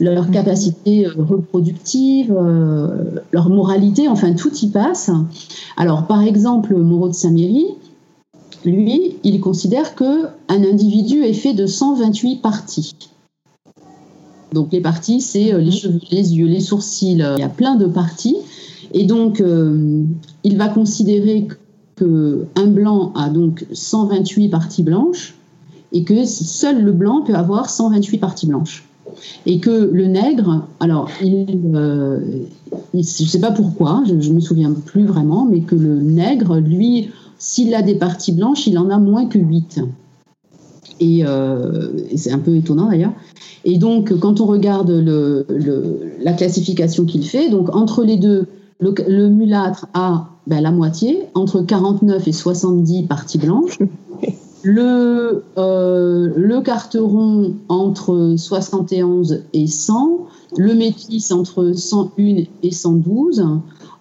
[0.00, 2.36] leur capacité reproductive,
[3.30, 5.08] leur moralité, enfin tout y passe.
[5.76, 7.66] Alors par exemple, Moreau de Saint-Méry,
[8.64, 12.94] lui, il considère que un individu est fait de 128 parties.
[14.52, 15.72] Donc les parties, c'est euh, les mhm.
[15.72, 18.36] cheveux, les yeux, les sourcils, euh, il y a plein de parties.
[18.92, 20.04] Et donc, euh,
[20.44, 21.48] il va considérer
[21.96, 25.34] qu'un blanc a donc 128 parties blanches
[25.92, 28.84] et que seul le blanc peut avoir 128 parties blanches.
[29.46, 31.46] Et que le nègre, alors, il,
[32.92, 36.58] je ne sais pas pourquoi, je ne me souviens plus vraiment, mais que le nègre,
[36.58, 39.80] lui, s'il a des parties blanches, il en a moins que 8.
[41.00, 43.12] Et, et c'est un peu étonnant d'ailleurs.
[43.64, 44.90] Et donc, quand on regarde
[46.20, 48.46] la classification qu'il fait, donc entre les deux,
[48.80, 53.78] le, mulâtre a ben, la moitié, entre 49 et 70 parties blanches.
[54.66, 60.20] Le, euh, le carteron entre 71 et 100,
[60.56, 63.44] le métis entre 101 et 112,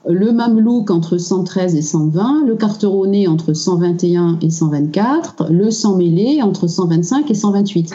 [0.08, 6.42] le mamelouk entre 113 et 120, le carteronné entre 121 et 124, le sang mêlé
[6.42, 7.92] entre 125 et 128.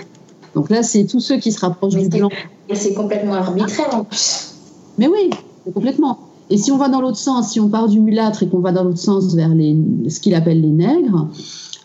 [0.54, 2.30] Donc là, c'est tous ceux qui se rapprochent du blanc.
[2.68, 4.54] Et c'est complètement arbitraire en plus.
[4.96, 5.30] Mais oui,
[5.72, 6.18] complètement.
[6.50, 8.72] Et si on va dans l'autre sens, si on part du mulâtre et qu'on va
[8.72, 9.76] dans l'autre sens vers les,
[10.08, 11.28] ce qu'il appelle les nègres,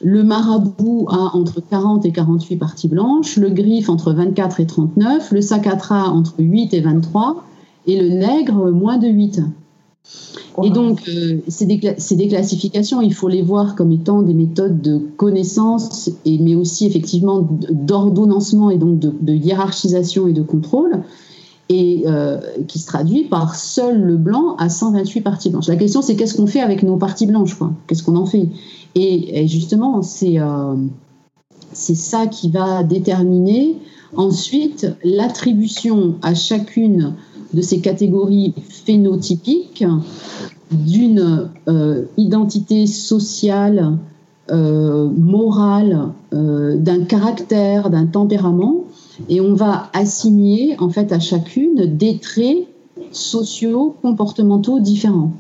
[0.02, 5.32] le marabout a entre 40 et 48 parties blanches, le griffe entre 24 et 39,
[5.32, 7.44] le sacatra entre 8 et 23,
[7.88, 9.42] et le nègre moins de 8.
[10.64, 14.98] Et donc, euh, c'est des, classifications, il faut les voir comme étant des méthodes de
[15.18, 21.04] connaissance, mais aussi effectivement d'ordonnancement et donc de, hiérarchisation et de contrôle,
[21.70, 25.68] et euh, qui se traduit par seul le blanc à 128 parties blanches.
[25.68, 28.50] La question, c'est qu'est-ce qu'on fait avec nos parties blanches Qu'est-ce qu'on en fait?
[28.96, 30.76] Et, justement, euh,
[31.72, 33.78] c'est ça qui va déterminer
[34.16, 37.16] ensuite l'attribution à chacune
[37.54, 39.86] de ces catégories phénotypiques
[40.72, 43.98] d'une euh, identité sociale,
[44.52, 48.84] euh, morale, euh, d'un caractère, d'un tempérament,
[49.30, 52.68] et on va assigner en fait à chacune des traits
[53.12, 55.32] sociaux, comportementaux différents.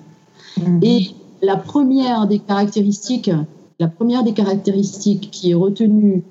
[0.57, 0.79] Mhm.
[0.83, 1.07] Et
[1.41, 3.31] la première des caractéristiques,
[3.79, 6.23] la première des caractéristiques qui est retenue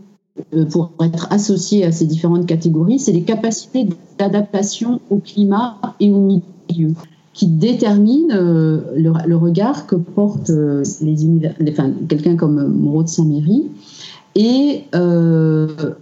[0.71, 3.87] pour être associé à ces différentes catégories, c'est les capacités
[4.19, 6.95] d'adaptation au climat et au milieu
[7.35, 11.17] qui déterminent euh, le, regard que portent euh, les,
[11.71, 13.71] enfin, quelqu'un comme Moreau de Saint-Méry.
[14.35, 14.85] Et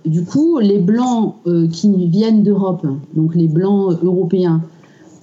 [0.07, 1.35] du coup, les blancs
[1.73, 4.62] qui viennent d'Europe, donc les blancs européens,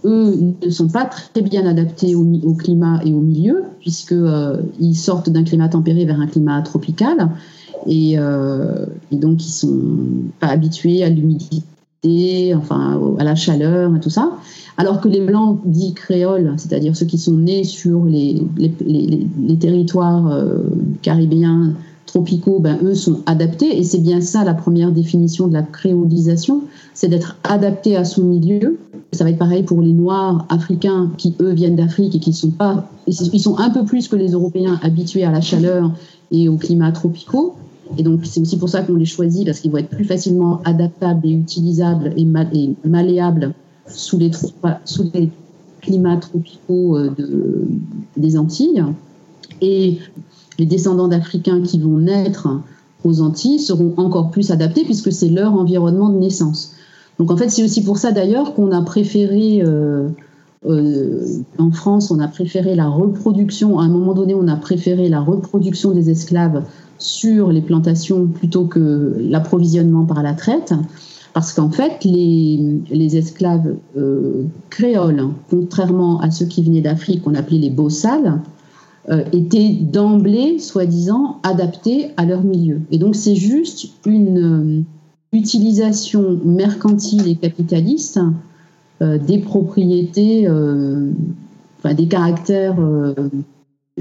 [0.04, 5.44] eux ne sont pas très bien adaptés au, climat et au milieu, puisqu'ils sortent d'un
[5.44, 7.30] climat tempéré vers un climat tropical.
[7.88, 9.80] Et, et donc, ils sont
[10.40, 11.64] pas habitués à l'humidité
[12.56, 14.32] enfin à la chaleur et tout ça.
[14.78, 18.44] Alors que les blancs dits créoles, c'est-à-dire ceux qui sont nés sur les,
[19.60, 20.60] territoires euh,
[21.02, 21.74] caribéens
[22.06, 23.78] tropicaux, ben, eux sont adaptés.
[23.78, 26.62] Et c'est bien ça la première définition de la créolisation,
[26.94, 28.78] c'est d'être adapté à son milieu.
[29.14, 32.52] Ça va être pareil pour les Noirs africains qui, eux, viennent d'Afrique et qui sont
[32.52, 35.92] pas, ils sont un peu plus que les Européens habitués à la chaleur
[36.30, 37.56] et aux climats tropicaux.
[37.98, 40.62] Et donc, c'est aussi pour ça qu'on les choisit, parce qu'ils vont être plus facilement
[40.66, 42.26] adaptables et utilisables et,
[42.86, 43.54] malléables
[43.88, 44.32] sous les,
[44.86, 45.30] sous les
[45.82, 47.68] climats tropicaux euh, de,
[48.18, 48.84] des Antilles.
[49.62, 50.00] Et
[50.60, 52.50] les descendants d'Africains qui vont naître
[53.04, 56.74] aux Antilles seront encore plus adaptés, puisque c'est leur environnement de naissance.
[57.20, 59.62] Donc, en fait, c'est aussi pour ça d'ailleurs qu'on a préféré.
[59.64, 60.10] Euh,
[60.66, 61.24] euh,
[61.60, 65.22] en France, on a préféré la reproduction, à un moment donné, on a préféré la
[65.22, 66.64] reproduction des esclaves
[67.00, 70.74] sur les plantations plutôt que l'approvisionnement par la traite,
[71.38, 77.60] parce qu'en fait, les, esclaves euh, créoles, contrairement à ceux qui venaient d'Afrique, qu'on appelait
[77.60, 78.42] les bossales,
[79.10, 82.82] euh, étaient d'emblée, soi-disant, adaptés à leur milieu.
[82.90, 84.82] Et donc, c'est juste une euh,
[85.32, 88.20] utilisation mercantile et capitaliste
[89.00, 92.78] des propriétés, enfin, des caractères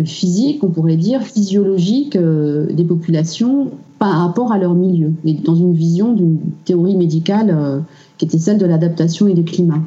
[0.05, 5.55] physique, on pourrait dire, physiologique euh, des populations par rapport à leur milieu, et dans
[5.55, 7.81] une vision d'une théorie médicale euh,
[8.19, 9.81] qui était celle de l'adaptation et du climat.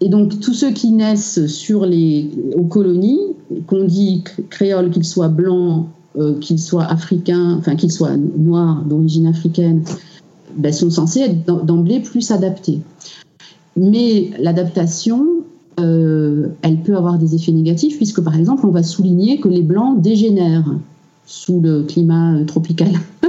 [0.00, 3.20] Et donc tous ceux qui naissent sur les, aux colonies,
[3.66, 9.26] qu'on dit créoles, qu'ils soient blancs, euh, qu'ils soient africains, enfin qu'ils soient noirs d'origine
[9.26, 9.82] africaine,
[10.56, 12.80] ben, sont censés être d'emblée plus adaptés.
[13.76, 15.24] Mais l'adaptation,
[15.78, 19.62] euh, elle peut avoir des effets négatifs, puisque par exemple, on va souligner que les
[19.62, 20.74] blancs dégénèrent
[21.26, 22.90] sous le climat euh, tropical.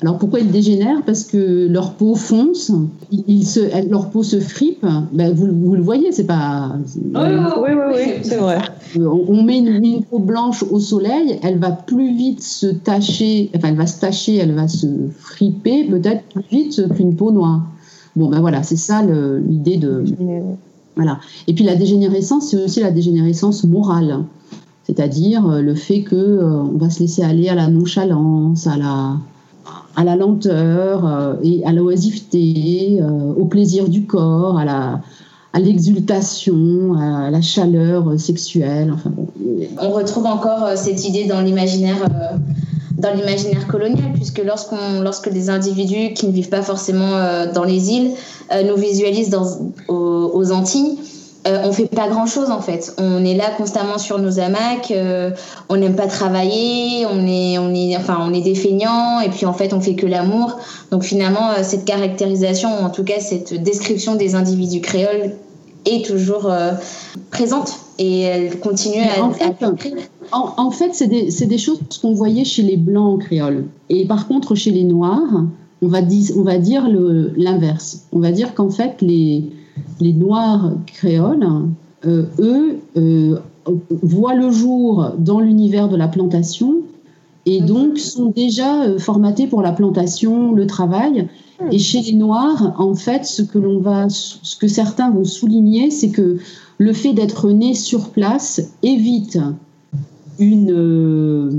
[0.00, 1.02] Alors pourquoi ils dégénèrent?
[1.04, 2.70] Parce que leur peau fonce,
[3.10, 4.86] ils se, leur peau se fripe.
[5.12, 6.76] Ben, vous, vous, le voyez, c'est pas.
[6.96, 8.58] oui, oui, oui, c'est vrai.
[8.96, 13.68] Euh, on met une, peau blanche au soleil, elle va plus vite se tacher, enfin
[13.68, 14.86] elle va se tacher, elle va se
[15.18, 17.62] friper peut-être plus vite qu'une peau noire.
[18.14, 20.04] Bon ben voilà, c'est ça l'idée de.
[21.46, 24.24] Et puis la dégénérescence, c'est aussi la dégénérescence morale,
[24.84, 28.76] c'est-à-dire euh, le fait que euh, on va se laisser aller à la nonchalance, à
[28.76, 29.16] la,
[29.96, 33.00] à la lenteur euh, et à l'oisiveté,
[33.36, 35.00] au plaisir du corps, à la
[35.54, 38.92] à l'exultation, à la chaleur sexuelle.
[38.92, 39.10] Enfin
[39.80, 41.96] On retrouve encore cette idée dans l'imaginaire
[42.98, 47.64] dans l'imaginaire colonial, puisque lorsqu'on, lorsque des individus qui ne vivent pas forcément euh, dans
[47.64, 48.10] les îles
[48.52, 49.46] euh, nous visualisent dans,
[49.86, 50.98] aux, Antilles,
[51.46, 52.92] euh, on fait pas grand chose en fait.
[52.98, 54.92] On est là constamment sur nos hamacs,
[55.68, 59.46] on n'aime pas travailler, on est, on est, enfin, on est des feignants et puis
[59.46, 60.58] en fait on fait que l'amour.
[60.90, 65.36] Donc finalement cette caractérisation, ou en tout cas cette description des individus créoles
[65.86, 66.52] est toujours
[67.30, 69.54] présente et elle continue à, en fait,
[70.32, 71.06] en, fait, c'est
[71.46, 73.66] des, choses qu'on voyait chez les blancs créoles.
[73.88, 75.44] Et par contre, chez les noirs,
[75.82, 76.00] on va,
[76.36, 76.88] on va dire
[77.36, 78.06] l'inverse.
[78.12, 79.44] On va dire qu'en fait, les,
[80.00, 81.46] les noirs créoles,
[82.06, 83.38] euh, eux, euh,
[84.02, 86.76] voient le jour dans l'univers de la plantation
[87.46, 91.28] et donc sont déjà euh, formatés pour la plantation, le travail.
[91.72, 95.90] Et chez les Noirs, en fait, ce que l'on va, ce que certains vont souligner,
[95.90, 96.38] c'est que
[96.76, 99.38] le fait d'être né sur place évite
[100.38, 101.50] une, euh,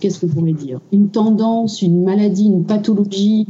[0.00, 3.46] qu'est-ce qu'on pourrait dire, une tendance, une maladie, une pathologie.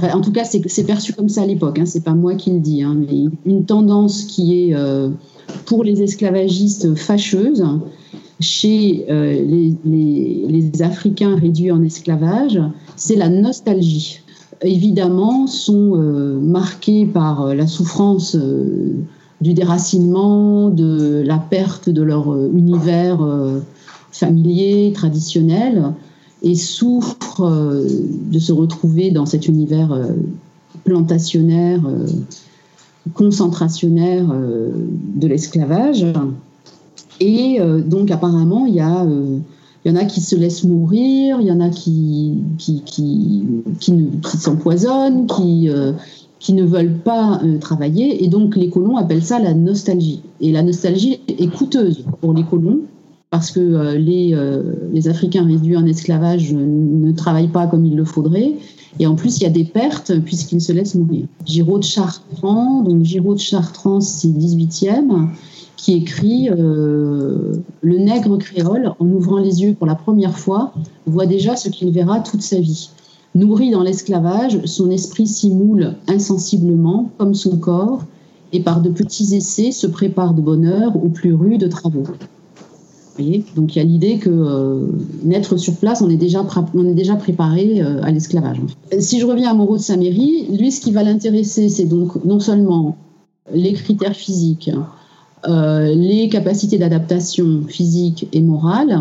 [0.00, 1.78] en tout cas, c'est perçu comme ça à l'époque.
[1.78, 5.10] Hein, c'est pas moi qui le dis, hein, mais une tendance qui est euh,
[5.64, 7.64] pour les esclavagistes fâcheuse
[8.38, 12.60] chez euh, les, les, les, Africains réduits en esclavage,
[12.96, 14.20] c'est la nostalgie.
[14.62, 15.96] Évidemment, sont
[16.40, 18.36] marqués par la souffrance
[19.40, 23.60] du déracinement, de la perte de leur euh, univers euh,
[24.10, 25.92] familier, traditionnel,
[26.42, 27.86] et souffrent euh,
[28.30, 29.98] de se retrouver dans cet univers
[30.84, 31.80] plantationnaire,
[33.14, 36.06] concentrationnaire de l'esclavage.
[37.18, 39.04] Et donc apparemment, il y a
[39.84, 43.44] y en a qui se laissent mourir, il y en a qui, qui, qui,
[44.38, 45.70] s'empoisonnent, qui,
[46.38, 48.24] qui ne veulent pas euh, travailler.
[48.24, 50.22] Et donc, les colons appellent ça la nostalgie.
[50.40, 52.80] Et la nostalgie est coûteuse pour les colons,
[53.30, 54.38] parce que les,
[54.92, 58.54] les Africains réduits en esclavage ne travaillent pas comme il le faudrait.
[59.00, 61.26] Et en plus, il y a des pertes puisqu'ils se laissent mourir.
[61.44, 65.26] Giraud de Chartrand, donc Giraud Chartrand, c'est 18e,
[65.76, 70.72] qui écrit Le nègre créole, en ouvrant les yeux pour la première fois,
[71.06, 72.90] voit déjà ce qu'il verra toute sa vie.
[73.36, 78.02] Nourri dans l'esclavage, son esprit s'y moule insensiblement, comme son corps,
[78.52, 82.04] et par de petits essais se prépare de bonheur aux plus rudes travaux.
[83.54, 84.86] Donc il y a l'idée que euh,
[85.22, 86.44] naître sur place, on est déjà,
[87.16, 88.58] préparé euh, à l'esclavage.
[88.98, 92.40] Si je reviens à Moreau de Saint-Méry, lui, ce qui va l'intéresser, c'est donc non
[92.40, 92.96] seulement
[93.52, 94.70] les critères physiques,
[95.46, 98.98] euh, les capacités d'adaptation physique et morale,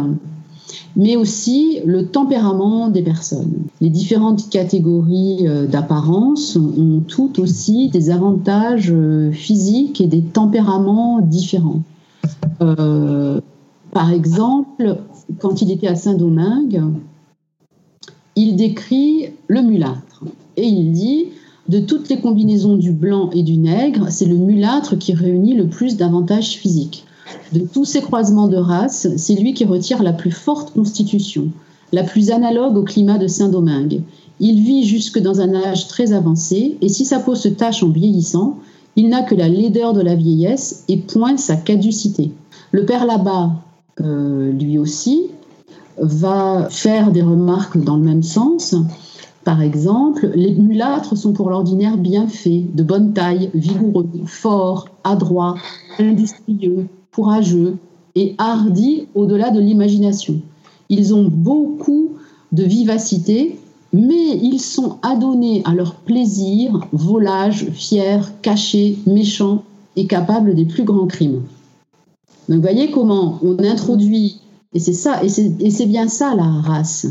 [0.95, 3.53] mais aussi le tempérament des personnes.
[3.81, 11.21] Les différentes catégories euh, d'apparence ont toutes aussi des avantages euh, physiques et des tempéraments
[11.21, 11.81] différents.
[12.61, 13.41] Euh,
[13.91, 14.97] par exemple,
[15.39, 16.81] quand il était à Saint-Domingue,
[18.35, 20.23] il décrit le mulâtre
[20.57, 21.25] et il dit
[21.67, 25.67] de toutes les combinaisons du blanc et du nègre, c'est le mulâtre qui réunit le
[25.67, 27.05] plus d'avantages physiques.
[27.53, 31.49] De tous ces croisements de races, c'est lui qui retire la plus forte constitution,
[31.91, 34.01] la plus analogue au climat de Saint-Domingue.
[34.39, 37.89] Il vit jusque dans un âge très avancé, et si sa peau se tache en
[37.89, 38.57] vieillissant,
[38.95, 42.31] il n'a que la laideur de la vieillesse et point sa caducité.
[42.71, 43.51] Le père là-bas,
[44.01, 45.27] euh, lui aussi,
[45.97, 48.75] va faire des remarques dans le même sens.
[49.45, 55.55] Par exemple, les mulâtres sont pour l'ordinaire bien faits, de bonne taille, vigoureux, forts, adroits,
[55.99, 57.77] industrieux, courageux
[58.15, 60.41] et hardis au-delà de l'imagination.
[60.89, 62.11] Ils ont beaucoup
[62.51, 63.57] de vivacité,
[63.93, 69.63] mais ils sont adonnés à leur plaisir, volages, fiers, cachés, méchants
[69.95, 71.43] et capables des plus grands crimes.
[72.49, 74.39] Donc, voyez comment on introduit,
[74.73, 77.07] et c'est ça, et c'est bien ça la race.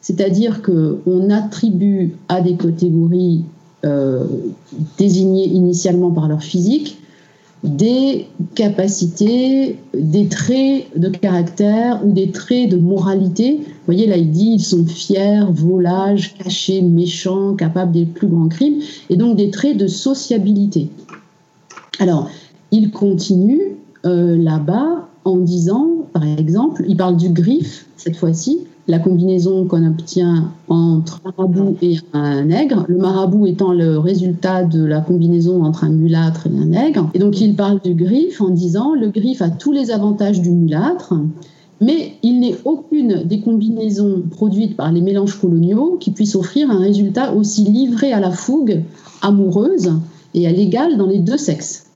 [0.00, 3.44] C'est-à-dire qu'on attribue à des catégories
[3.84, 4.24] euh,
[4.98, 6.98] désignées initialement par leur physique
[7.66, 13.58] des capacités, des traits de caractère ou des traits de moralité.
[13.58, 18.48] Vous voyez, là, il dit ils sont fiers, volages, cachés, méchants, capables des plus grands
[18.48, 20.88] crimes, et donc des traits de sociabilité.
[21.98, 22.30] Alors,
[22.70, 28.98] il continue euh, là-bas en disant, par exemple, il parle du griffe cette fois-ci, la
[28.98, 34.84] combinaison qu'on obtient entre un marabout et un nègre, le marabout étant le résultat de
[34.84, 37.10] la combinaison entre un mulâtre et un nègre.
[37.14, 40.50] Et donc il parle du griffe en disant le griffe a tous les avantages du
[40.50, 41.14] mulâtre,
[41.80, 46.78] mais il n'est aucune des combinaisons produites par les mélanges coloniaux qui puisse offrir un
[46.78, 48.82] résultat aussi livré à la fougue,
[49.20, 49.92] amoureuse
[50.34, 51.86] et à l'égal dans les deux sexes.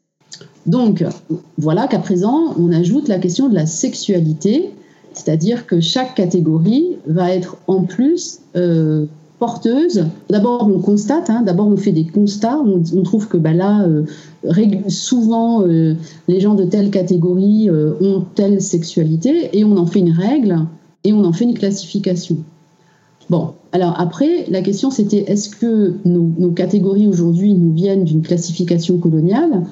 [0.67, 1.05] Donc
[1.57, 4.71] voilà qu'à présent on ajoute la question de la sexualité
[5.21, 9.05] c'est-à-dire que chaque catégorie va être en plus euh,
[9.39, 10.07] porteuse.
[10.29, 14.05] D'abord, on constate, hein, d'abord on fait des constats, on, trouve que bah, là, euh,
[14.89, 15.95] souvent, euh,
[16.29, 20.67] les gens de telle catégorie ont telle sexualité, et on en fait une règle,
[21.05, 22.39] et on en fait une classification.
[23.29, 28.23] Bon, alors après, la question c'était est-ce que nos, nos catégories aujourd'hui nous viennent d'une
[28.23, 29.63] classification coloniale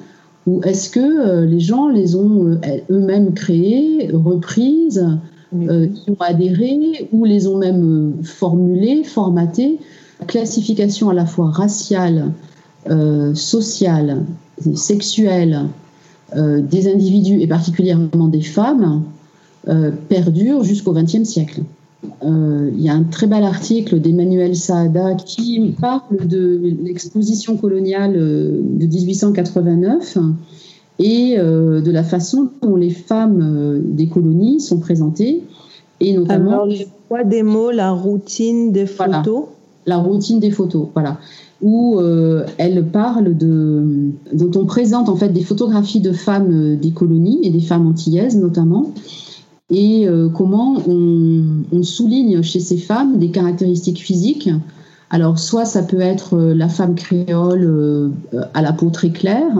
[0.47, 2.57] ou est-ce que les gens les ont
[2.89, 5.05] eux-mêmes créées, reprises
[5.55, 7.83] euh, ont adhéré ou les ont même
[8.19, 9.79] euh, formulés, formatés.
[10.27, 12.31] Classification à la fois raciale,
[12.89, 14.23] euh, sociale,
[14.75, 15.67] sexuelle
[16.35, 19.03] des individus et particulièrement des femmes
[20.09, 21.63] perdure jusqu'au XXe siècle.
[22.21, 28.85] Il y a un très bel article d'Emmanuel Saada qui parle de l'exposition coloniale de
[28.85, 30.19] 1889
[30.99, 35.41] et euh, de la façon dont les femmes euh, des colonies sont présentées,
[36.01, 36.63] et notamment...
[36.63, 36.83] Alors, je
[37.25, 39.45] des mots, la routine des photos.
[39.87, 41.17] la routine des photos, voilà.
[41.61, 44.11] Où euh, elle parle de...
[44.33, 48.37] dont on présente en fait des photographies de femmes des colonies, et des femmes antillaises
[48.37, 48.91] notamment,
[49.71, 54.49] et comment on, on, souligne chez ces femmes des caractéristiques physiques.
[55.11, 58.11] Alors, soit ça peut être la femme créole
[58.55, 59.53] à la peau très claire,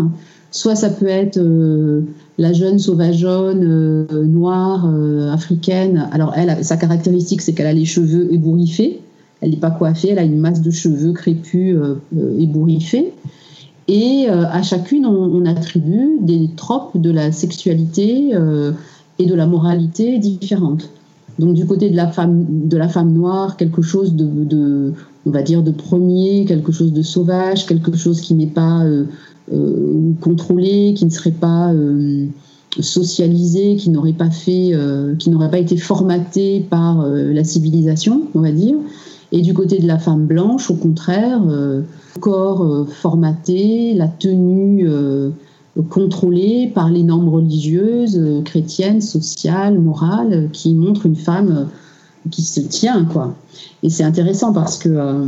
[0.51, 2.01] Soit ça peut être euh,
[2.37, 6.07] la jeune sauvageonne euh, noire euh, africaine.
[6.11, 9.01] Alors elle, sa caractéristique, c'est qu'elle a les cheveux ébouriffés.
[9.41, 11.77] Elle n'est pas coiffée, elle a une masse de cheveux crépus
[12.37, 13.13] ébouriffés.
[13.87, 18.33] Et à chacune, on, attribue des tropes de la sexualité
[19.17, 20.89] et de la moralité différentes.
[21.39, 24.93] Donc du côté de la femme, de la femme noire, quelque chose de, de,
[25.25, 29.05] on va dire, de premier, quelque chose de sauvage, quelque chose qui n'est pas euh,
[30.21, 32.25] contrôlé, qui ne serait pas euh,
[32.79, 34.71] socialisées, qui n'auraient pas fait,
[35.17, 38.75] qui n'auraient pas été formatées par la civilisation, on va dire.
[39.31, 41.41] Et du côté de la femme blanche, au contraire,
[42.19, 44.87] corps formaté, la tenue
[45.89, 51.69] contrôlée par les normes religieuses, chrétiennes, sociales, morales, qui montrent une femme
[52.29, 53.35] qui se tient, quoi.
[53.83, 55.25] Et c'est intéressant parce que euh,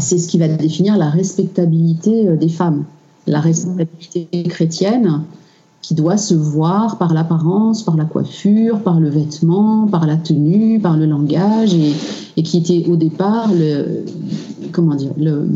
[0.00, 2.84] c'est ce qui va définir la respectabilité euh, des femmes,
[3.26, 5.22] la respectabilité chrétienne
[5.82, 10.78] qui doit se voir par l'apparence, par la coiffure, par le vêtement, par la tenue,
[10.78, 14.04] par le langage, et, qui était au départ le,
[14.72, 15.48] comment dire, le,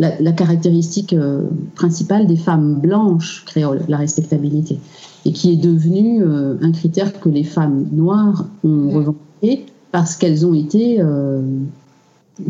[0.00, 1.42] la, caractéristique euh,
[1.76, 4.80] principale des femmes blanches créoles, la respectabilité,
[5.24, 10.54] et qui est devenue un critère que les femmes noires ont revendiqué parce qu'elles ont
[10.54, 11.42] été euh,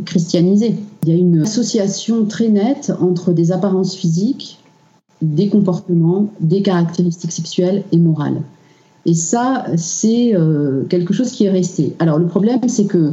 [0.04, 0.74] christianisées.
[1.02, 4.58] Il y a une association très nette entre des apparences physiques,
[5.22, 8.42] des comportements, des caractéristiques sexuelles et morales.
[9.06, 11.94] Et ça, c'est euh, quelque chose qui est resté.
[11.98, 13.12] Alors le problème, c'est que,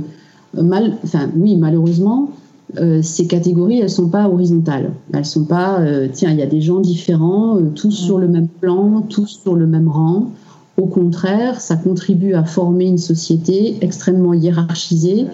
[0.54, 2.32] mal, enfin oui, malheureusement,
[2.78, 4.92] euh, ces catégories, elles sont pas horizontales.
[5.14, 5.80] Elles sont pas,
[6.12, 9.66] tiens, il y a des gens différents, tous sur le même plan, tous sur le
[9.66, 10.30] même rang.
[10.76, 15.26] Au contraire, ça contribue à former une société extrêmement hiérarchisée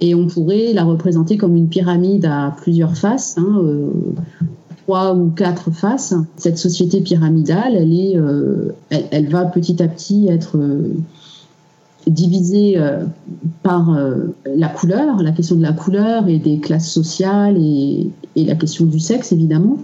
[0.00, 3.90] et on pourrait la représenter comme une pyramide à plusieurs faces, hein, euh,
[4.84, 6.14] trois ou quatre faces.
[6.36, 10.94] Cette société pyramidale, elle, est, euh, elle, va petit à petit être euh,
[12.06, 12.80] divisée
[13.62, 13.94] par
[14.46, 18.86] la couleur, la question de la couleur et des classes sociales et, et la question
[18.86, 19.76] du sexe, évidemment.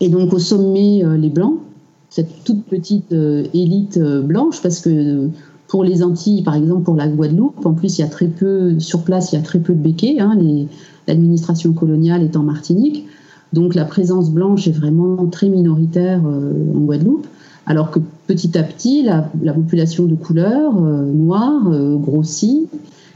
[0.00, 1.60] Et donc au sommet, les blancs,
[2.10, 5.28] cette toute petite euh, élite euh, blanche, parce que
[5.70, 8.78] pour les Antilles, par exemple pour la Guadeloupe, en plus il y a très peu,
[8.80, 10.36] sur place il y a très peu de béquets, hein,
[11.06, 13.06] l'administration coloniale est en Martinique,
[13.52, 17.26] donc la présence blanche est vraiment très minoritaire euh, en Guadeloupe,
[17.66, 22.68] alors que petit à petit la, population de couleur noire grossit,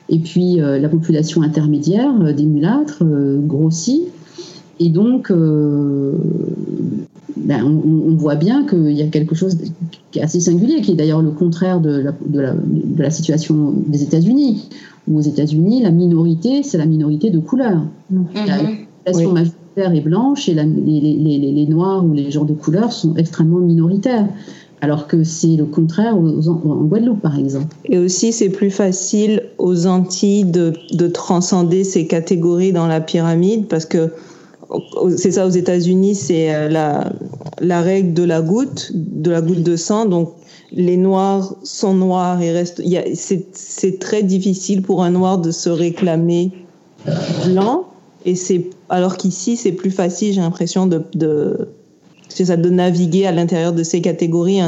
[0.08, 3.02] et puis la population intermédiaire des mulâtres
[3.46, 4.02] grossit,
[4.78, 5.32] et donc
[7.36, 9.56] ben, on, voit bien qu'il y a quelque chose
[10.10, 14.02] qui est assez singulier, qui est d'ailleurs le contraire de la, de la, situation des
[14.02, 14.68] États-Unis,
[15.08, 17.82] où aux États-Unis, la minorité, c'est la minorité de couleur.
[18.10, 18.26] Mhm.
[18.46, 22.92] La population majoritaire est blanche et les, les, les, noirs ou les gens de couleur
[22.92, 24.28] sont extrêmement minoritaires.
[24.80, 27.74] Alors que c'est le contraire en Guadeloupe, par exemple.
[27.86, 33.66] Et aussi, c'est plus facile aux Antilles de, de transcender ces catégories dans la pyramide
[33.66, 34.10] parce que
[35.16, 37.12] c'est ça aux États-Unis, c'est euh, la,
[37.60, 40.06] la règle de la goutte, de la goutte de sang.
[40.06, 40.32] Donc,
[40.72, 42.82] les noirs sont noirs et restent.
[43.14, 46.52] C'est très difficile pour un noir de se réclamer
[47.44, 47.84] blanc.
[48.24, 51.68] Et c'est alors qu'ici, c'est plus facile, j'ai l'impression, de, de
[52.34, 54.60] c'est ça, de naviguer à l'intérieur de ces catégories.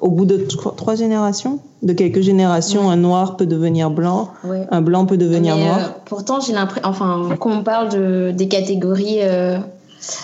[0.00, 0.46] au bout de
[0.76, 4.30] trois générations, de quelques générations, un noir peut devenir blanc,
[4.70, 5.78] un blanc peut devenir noir.
[5.78, 9.58] Euh, pourtant, j'ai l'impression, enfin, quand on parle de, des catégories euh,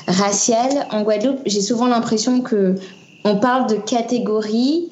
[0.08, 2.76] raciales en Guadeloupe, j'ai souvent l'impression que
[3.24, 4.88] on parle de catégories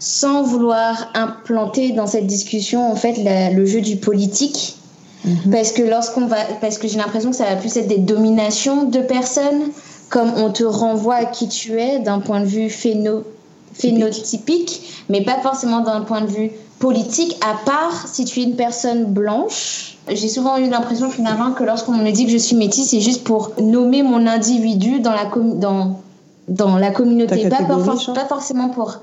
[0.00, 3.16] sans vouloir implanter dans cette discussion en fait
[3.54, 4.74] le jeu du politique.
[5.24, 5.50] Mhm.
[5.52, 8.84] Parce que lorsqu'on va, parce que j'ai l'impression que ça va plus être des dominations
[8.84, 9.70] de personnes
[10.08, 15.40] comme on te renvoie à qui tu es d'un point de vue phénotypique, mais pas
[15.40, 19.96] forcément d'un point de vue politique, à part si tu es une personne blanche.
[20.08, 23.24] J'ai souvent eu l'impression finalement que lorsqu'on me dit que je suis métisse, c'est juste
[23.24, 26.00] pour nommer mon individu dans la, dans,
[26.48, 29.00] dans la communauté, pas, pas, forcément pour,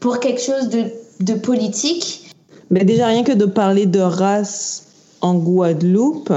[0.00, 0.84] pour quelque chose de,
[1.20, 2.34] de politique.
[2.70, 4.84] Mais déjà, rien que de parler de race
[5.22, 6.32] en Guadeloupe,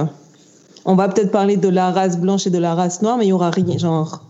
[0.86, 3.30] on va peut-être parler de la race blanche et de la race noire, mais il
[3.30, 4.24] y aura rien, genre.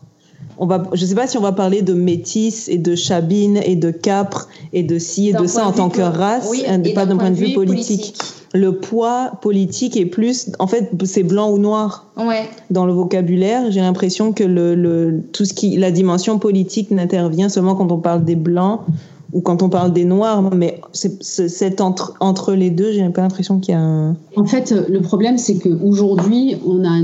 [0.59, 3.59] On va, je ne sais pas si on va parler de métis et de chabine
[3.63, 6.47] et de capre et de ci et de ça en tant que race,
[6.93, 8.15] pas d'un point de vue politique.
[8.53, 12.05] Le poids politique est plus, en fait, c'est blanc ou noir.
[12.17, 12.47] Ouais.
[12.69, 17.49] Dans le vocabulaire, j'ai l'impression que le, le, tout ce qui, la dimension politique n'intervient
[17.49, 18.81] seulement quand on parle des blancs
[19.33, 23.73] ou quand on parle des Noirs, mais c'est entre, les deux, j'ai pas l'impression qu'il
[23.73, 24.15] y a un...
[24.35, 27.01] En fait, le problème, c'est qu'aujourd'hui, on a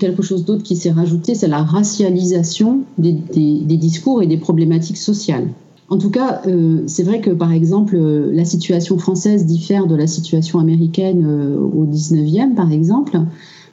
[0.00, 5.48] quelque chose d'autre qui s'est rajouté, c'est la racialisation des, discours et des problématiques sociales.
[5.88, 9.96] En tout cas, euh, c'est vrai que, par exemple, euh, la situation française diffère de
[9.96, 13.20] la situation américaine euh, au 19e, par exemple,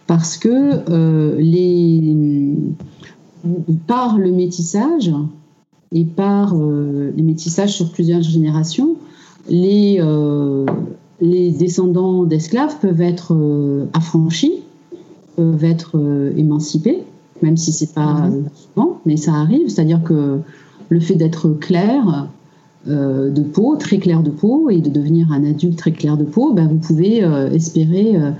[0.08, 0.84] parce que
[3.88, 5.12] par le métissage,
[5.94, 8.96] et par euh, les métissages sur plusieurs générations,
[9.50, 10.66] les, euh,
[11.22, 14.64] les descendants d'esclaves peuvent être euh, affranchis,
[15.36, 16.00] peuvent être
[16.36, 17.04] émancipés,
[17.42, 18.46] même si c'est pas mhm.
[18.56, 19.70] souvent, mais ça arrive.
[19.70, 20.40] C'est-à-dire que
[20.90, 22.28] le fait d'être clair
[22.88, 26.24] euh, de peau, très clair de peau, et de devenir un adulte très clair de
[26.24, 28.32] peau, ben, vous pouvez euh, espérer euh,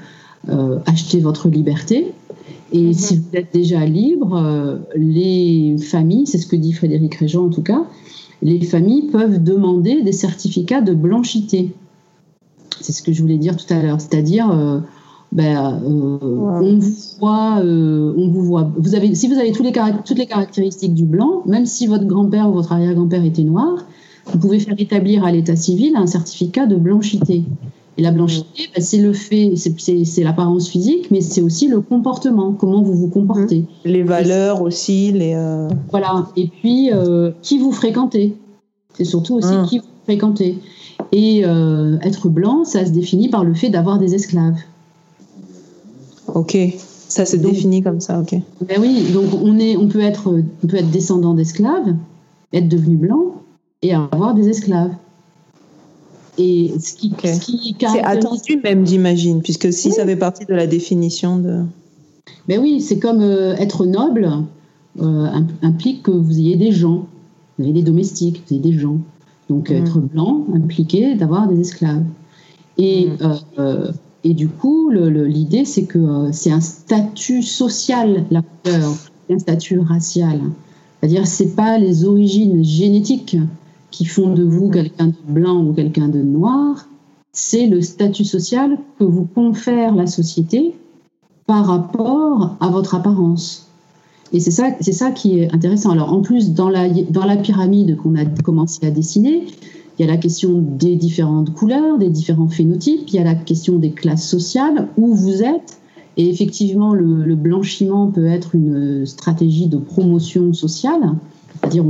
[0.86, 2.14] acheter votre liberté.
[2.72, 2.94] Et mhm.
[2.94, 7.62] si vous êtes déjà libre, les familles, c'est ce que dit Frédéric Régent en tout
[7.62, 7.86] cas,
[8.42, 11.74] les familles peuvent demander des certificats de blanchité.
[12.80, 14.84] C'est ce que je voulais dire tout à l'heure, c'est-à-dire
[15.32, 18.72] ben, on vous voit, on vous voit.
[18.78, 19.74] Vous avez, si vous avez tous les
[20.06, 23.86] toutes les caractéristiques du blanc, même si votre grand-père ou votre arrière-grand-père était noir,
[24.32, 27.44] vous pouvez faire établir à l'état civil un certificat de blanchité.
[27.98, 32.54] Et la blanchité, bah, c'est le fait, c'est l'apparence physique, mais c'est aussi le comportement,
[32.54, 33.62] comment vous vous comportez.
[33.62, 33.68] Mmh.
[33.86, 35.34] Les valeurs aussi, les.
[35.34, 36.28] Euh, voilà.
[36.36, 38.36] Et puis, euh, qui vous fréquentez.
[38.94, 39.66] C'est surtout aussi mmh.
[39.66, 40.60] qui vous fréquentez.
[41.12, 44.58] Et euh, être blanc, ça se définit par le fait d'avoir des esclaves.
[46.34, 46.56] Ok.
[47.08, 48.36] Ça se définit comme ça, ok.
[48.68, 51.96] Ben oui, donc on, est, on, peut être, on peut être descendant d'esclaves,
[52.54, 53.38] être devenu blanc,
[53.82, 54.92] et avoir des esclaves.
[56.38, 57.14] Et ce qui,
[57.80, 61.64] c'est attendu même, j'imagine, puisque si ça fait partie de la définition de.
[62.48, 64.30] Ben oui, c'est comme euh, être noble
[65.02, 65.28] euh,
[65.62, 67.08] implique que vous ayez des gens,
[67.58, 69.00] vous avez des domestiques, vous avez des gens.
[69.50, 69.74] Donc mm.
[69.74, 72.04] être blanc impliquait d'avoir des esclaves.
[72.78, 73.18] Et, mm.
[73.58, 73.92] euh,
[74.24, 78.94] et du coup, l'idée c'est que c'est un statut social, la couleur,
[79.32, 80.40] un statut racial.
[81.00, 83.38] C'est-à-dire, c'est pas les origines génétiques
[83.92, 86.88] qui font de vous quelqu'un de blanc ou quelqu'un de noir,
[87.32, 90.76] c'est le statut social que vous confère la société
[91.46, 93.68] par rapport à votre apparence.
[94.34, 95.92] Et c'est ça, ça qui est intéressant.
[95.92, 99.46] Alors en plus, dans la, dans la pyramide qu'on a commencé à dessiner,
[99.98, 103.36] il y a la question des différentes couleurs, des différents phénotypes, il y a la
[103.36, 105.80] question des classes sociales, où vous êtes.
[106.18, 111.16] Et effectivement, le, blanchiment peut être une stratégie de promotion sociale,
[111.54, 111.86] c'est-à-dire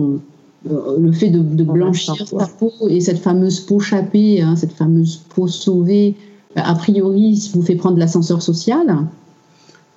[0.66, 5.48] le fait de, blanchir sa peau et cette fameuse peau chapée, hein, cette fameuse peau
[5.48, 6.16] sauvée,
[6.56, 9.06] a priori, vous fait prendre l'ascenseur social.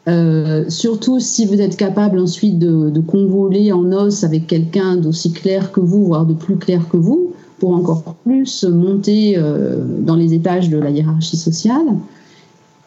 [0.09, 5.73] Euh, surtout si vous êtes capable ensuite de, convoler en os avec quelqu'un d'aussi clair
[5.73, 10.33] que vous, voire de plus clair que vous, pour encore plus monter euh, dans les
[10.33, 11.87] étages de la hiérarchie sociale.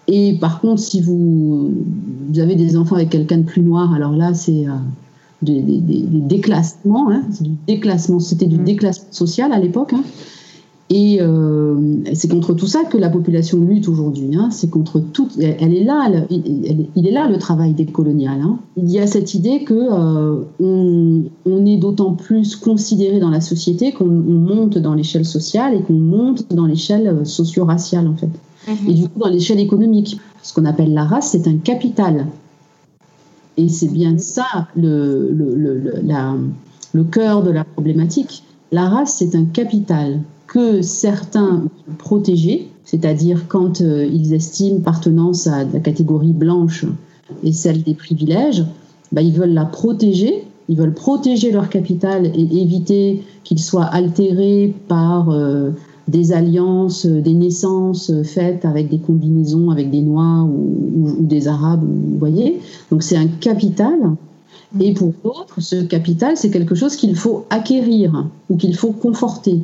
[0.08, 1.72] Et par contre, si vous,
[2.30, 4.66] vous avez des enfants avec quelqu'un de plus noir, alors là, c'est
[5.44, 7.12] des, déclassements.
[7.12, 8.64] Hein, du déclassement, c'était du mm.
[8.64, 9.94] déclassement social à l'époque.
[9.94, 10.04] Hein.
[10.90, 11.76] Et euh,
[12.14, 14.36] c'est contre tout ça que la population lutte aujourd'hui.
[14.36, 14.50] Hein.
[14.52, 15.28] C'est contre tout.
[15.40, 16.08] Elle, est là.
[16.30, 18.42] il est là le travail décolonial.
[18.42, 18.60] Hein.
[18.78, 23.92] Il y a cette idée que euh, on, est d'autant plus considéré dans la société
[23.92, 28.30] qu'on monte dans l'échelle sociale et qu'on monte dans l'échelle euh, socio-raciale en fait.
[28.68, 28.90] Mm-hmm.
[28.90, 30.20] Et du coup dans l'échelle économique.
[30.44, 32.28] Ce qu'on appelle la race, c'est un capital.
[33.58, 36.36] Et c'est bien ça le, le, le, la,
[36.94, 38.44] le cœur de la problématique.
[38.72, 41.64] La race, c'est un capital que certains
[41.98, 46.86] protéger, c'est-à-dire quand euh, ils estiment partenance à la catégorie blanche
[47.44, 48.66] et celle des privilèges,
[49.12, 54.74] bah, ils veulent la protéger, ils veulent protéger leur capital et éviter qu'il soit altéré
[54.88, 55.72] par euh,
[56.08, 61.48] des alliances, euh, des naissances euh, faites avec des combinaisons avec des Noirs ou, des
[61.48, 62.60] Arabes, vous voyez.
[62.92, 63.98] Donc c'est un capital.
[64.80, 69.62] Et pour d'autres, ce capital, c'est quelque chose qu'il faut acquérir ou qu'il faut conforter.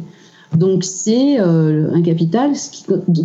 [0.55, 2.53] Donc c'est euh, un capital,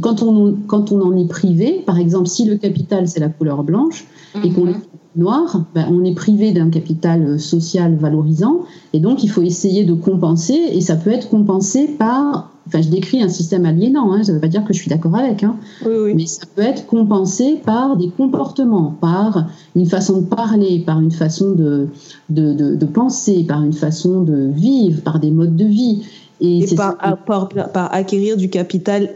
[0.00, 3.62] quand, on, quand on en est privé, par exemple, si le capital c'est la couleur
[3.64, 4.06] blanche
[4.42, 4.74] et qu'on
[5.14, 5.20] mhm.
[5.20, 8.60] est noir, ben, on est privé d'un capital social valorisant
[8.92, 12.88] et donc il faut essayer de compenser et ça peut être compensé par Enfin, je
[12.88, 15.42] décris un système aliénant, hein, ça ne veut pas dire que je suis d'accord avec,
[15.42, 20.98] hein, mais ça peut être compensé par des comportements, par une façon de parler, par
[20.98, 21.88] une façon de,
[22.30, 26.04] de, de, penser, par une façon de vivre, par des modes de vie.
[26.40, 26.96] Et, par,
[27.26, 29.10] par, par, acquérir du capital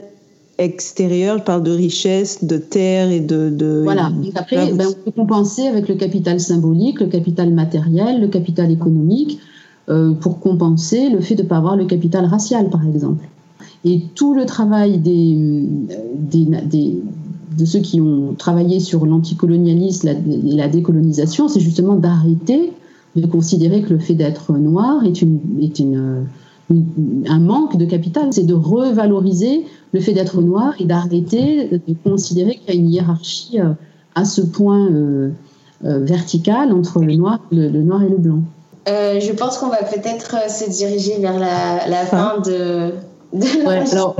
[0.58, 3.48] extérieur, je parle de richesse, de terre et de...
[3.48, 8.28] de voilà, après, ben, on peut compenser avec le capital symbolique, le capital matériel, le
[8.28, 9.38] capital économique,
[9.88, 13.24] euh, pour compenser le fait de ne pas avoir le capital racial, par exemple.
[13.84, 15.64] Et tout le travail des,
[16.14, 17.00] des,
[17.56, 22.72] de ceux qui ont travaillé sur l'anticolonialisme et la, décolonisation, c'est justement d'arrêter
[23.16, 26.26] de considérer que le fait d'être noir est, une, est une,
[27.26, 28.28] un manque de capital.
[28.32, 32.90] C'est de revaloriser le fait d'être noir et d'arrêter de considérer qu'il y a une
[32.90, 33.72] hiérarchie euh,
[34.14, 35.30] à ce point euh,
[35.84, 38.40] euh, verticale entre le noir, le, noir et le blanc.
[38.86, 42.92] je pense qu'on va peut-être se diriger vers la, la fin de,
[43.66, 44.16] alors,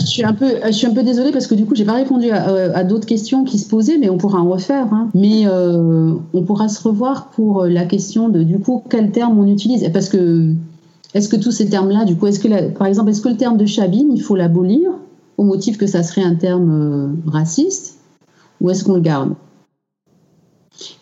[0.00, 1.94] je suis un peu, je suis un peu désolée parce que du coup, j'ai pas
[1.94, 4.92] répondu à, d'autres questions qui se posaient, mais on pourra en refaire.
[4.92, 5.08] Hein.
[5.14, 9.46] Mais euh, on pourra se revoir pour la question de du coup quel terme on
[9.46, 10.52] utilise, parce que
[11.14, 13.56] est-ce que tous ces termes-là, du coup, est-ce que par exemple, est-ce que le terme
[13.56, 14.90] de chabine, il faut l'abolir
[15.36, 17.98] au motif que ça serait un terme euh, raciste,
[18.60, 19.34] ou est-ce qu'on le garde?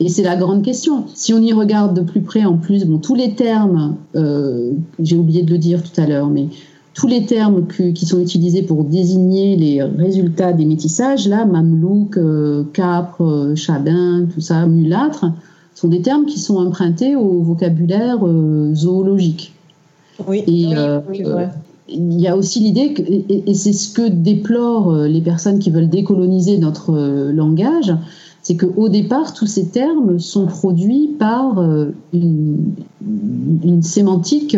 [0.01, 1.05] Et c'est la grande question.
[1.15, 5.17] Si on y regarde de plus près, en plus, bon, tous les termes, euh, j'ai
[5.17, 6.47] oublié de le dire tout à l'heure, mais
[6.95, 12.65] tous les termes qui sont utilisés pour désigner les résultats des métissages, là, mamelouk, euh,
[12.73, 15.27] capre, chabin, tout ça, mulâtre,
[15.75, 18.19] sont des termes qui sont empruntés au vocabulaire
[18.75, 19.53] zoologique.
[20.27, 20.75] Oui, et,
[21.91, 25.89] il y a aussi l'idée, et, et c'est ce que déplorent les personnes qui veulent
[25.89, 26.93] décoloniser notre
[27.31, 27.95] langage,
[28.43, 31.59] c'est qu'au départ, tous ces termes sont produits par
[32.13, 32.75] une,
[33.65, 34.55] une sémantique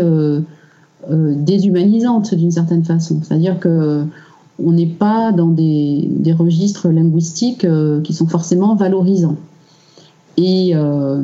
[1.09, 3.21] euh, déshumanisante d'une certaine façon.
[3.23, 4.05] C'est-à-dire que
[4.63, 9.37] on n'est pas dans des, registres linguistiques euh, qui sont forcément valorisants.
[10.37, 11.23] Et, euh,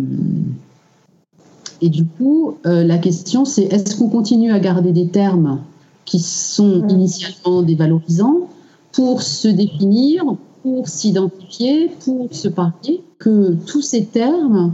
[1.83, 5.61] et du coup, la question c'est est-ce qu'on continue à garder des termes
[6.05, 8.49] qui sont initialement dévalorisants
[8.93, 10.25] pour se définir,
[10.63, 14.73] pour s'identifier, pour se parler, que tous ces termes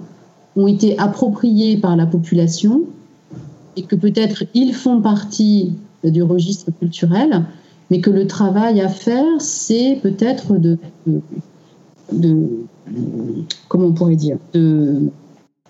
[0.55, 2.83] ont été appropriés par la population
[3.77, 5.73] et que peut-être ils font partie
[6.05, 7.45] du registre culturel,
[7.91, 10.79] mais que le travail à faire, c'est peut-être de,
[12.13, 12.49] de,
[13.69, 15.11] comment on pourrait dire, de,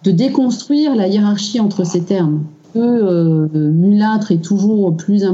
[0.04, 2.44] de déconstruire la hiérarchie entre ces termes.
[2.74, 5.24] Que euh, mulâtre est toujours plus,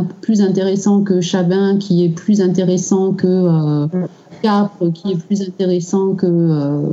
[0.40, 3.86] intéressant que chabin, qui est plus intéressant que euh,
[4.42, 6.90] capre, qui est plus intéressant que euh,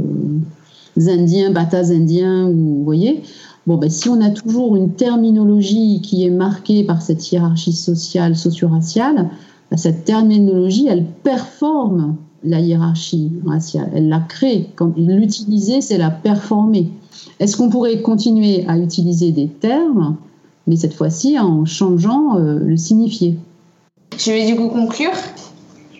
[1.08, 3.24] indien, batas vous voyez?
[3.66, 8.36] Bon, ben, si on a toujours une terminologie qui est marquée par cette hiérarchie sociale,
[8.36, 9.30] socio-raciale,
[9.72, 13.90] ben, cette terminologie, elle performe la hiérarchie raciale.
[13.96, 14.70] Elle la crée.
[14.76, 16.92] Quand l'utiliser, c'est la performer.
[17.40, 20.18] Est-ce qu'on pourrait continuer à utiliser des termes,
[20.68, 23.36] mais cette fois-ci en changeant euh, le signifié?
[24.18, 25.12] Je vais du coup conclure?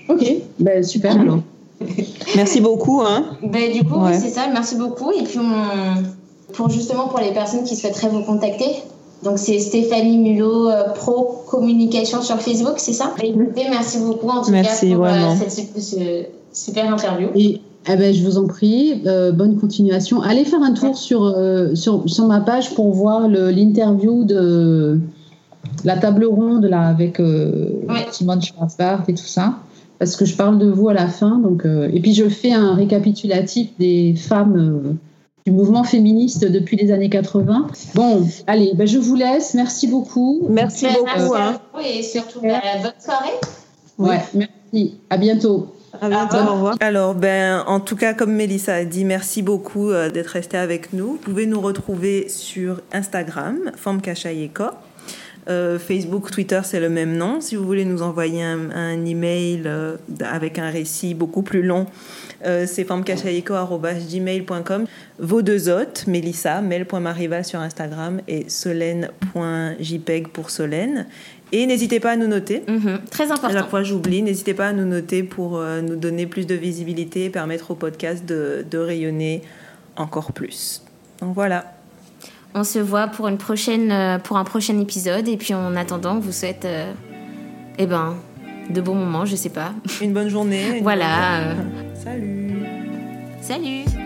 [0.08, 0.26] Ok,
[0.60, 1.40] ben, super alors.
[2.36, 3.02] Merci beaucoup.
[3.02, 3.26] Hein.
[3.44, 4.48] Ben, du coup, oui, c'est ça.
[4.52, 5.12] Merci beaucoup.
[5.12, 6.04] Et puis, on
[6.56, 8.84] pour justement pour les personnes qui souhaiteraient vous contacter.
[9.24, 13.14] Donc c'est Stéphanie Mulot, euh, Pro Communication sur Facebook, c'est ça?
[13.70, 17.30] Merci beaucoup en tout cas pour euh, cette super interview.
[17.36, 20.22] Et eh ben, je vous en prie, euh, bonne continuation.
[20.22, 21.36] Allez faire un tour sur,
[21.74, 25.00] sur, sur, ma page pour voir l'interview de
[25.84, 27.22] la table ronde là, avec
[28.12, 29.60] Simone Schwarzbart et tout ça.
[30.00, 31.38] Parce que je parle de vous à la fin.
[31.38, 34.98] Donc, et puis je fais un récapitulatif des femmes
[35.46, 37.68] du mouvement féministe depuis les années 80.
[37.94, 39.54] Bon, allez, ben je vous laisse.
[39.54, 40.48] Merci beaucoup.
[40.50, 41.36] Merci beaucoup.
[41.36, 41.60] Hein.
[41.84, 43.40] Et surtout, ben, bonne soirée.
[44.00, 44.96] Ouais, merci.
[45.10, 45.68] À bientôt.
[46.02, 46.76] À bientôt, au revoir.
[46.80, 50.94] Alors, ben, en tout cas, comme Mélissa a dit, merci beaucoup euh, d'être resté avec
[50.94, 51.14] nous.
[51.14, 54.02] Vous pouvez nous retrouver sur Instagram, Femme
[55.48, 57.40] Euh, Facebook, Twitter, c'est le même nom.
[57.40, 61.86] Si vous voulez nous envoyer un, un email euh, avec un récit beaucoup plus long,
[62.46, 64.86] euh, c'est femmecachaïco.gmail.com.
[65.20, 71.06] Vos deux hôtes, Mélissa, mel.marival sur Instagram et solène.jpeg pour Solène.
[71.56, 72.64] Et n'hésitez pas à nous noter.
[72.68, 73.48] Mhm, très important.
[73.48, 74.22] À chaque fois, j'oublie.
[74.22, 77.76] N'hésitez pas à nous noter pour euh, nous donner plus de visibilité et permettre au
[77.76, 79.42] podcast de, de, rayonner
[79.96, 80.84] encore plus.
[81.22, 81.74] Donc voilà.
[82.56, 85.30] On se voit pour, une prochaine, euh, pour un prochain épisode.
[85.30, 86.92] Et puis en attendant, on vous souhaite euh,
[87.78, 88.18] eh ben,
[88.70, 89.72] de bons moments, je sais pas.
[90.02, 90.82] Une bonne journée.
[90.84, 91.56] voilà.
[92.04, 92.66] Salut.
[93.40, 94.05] Salut.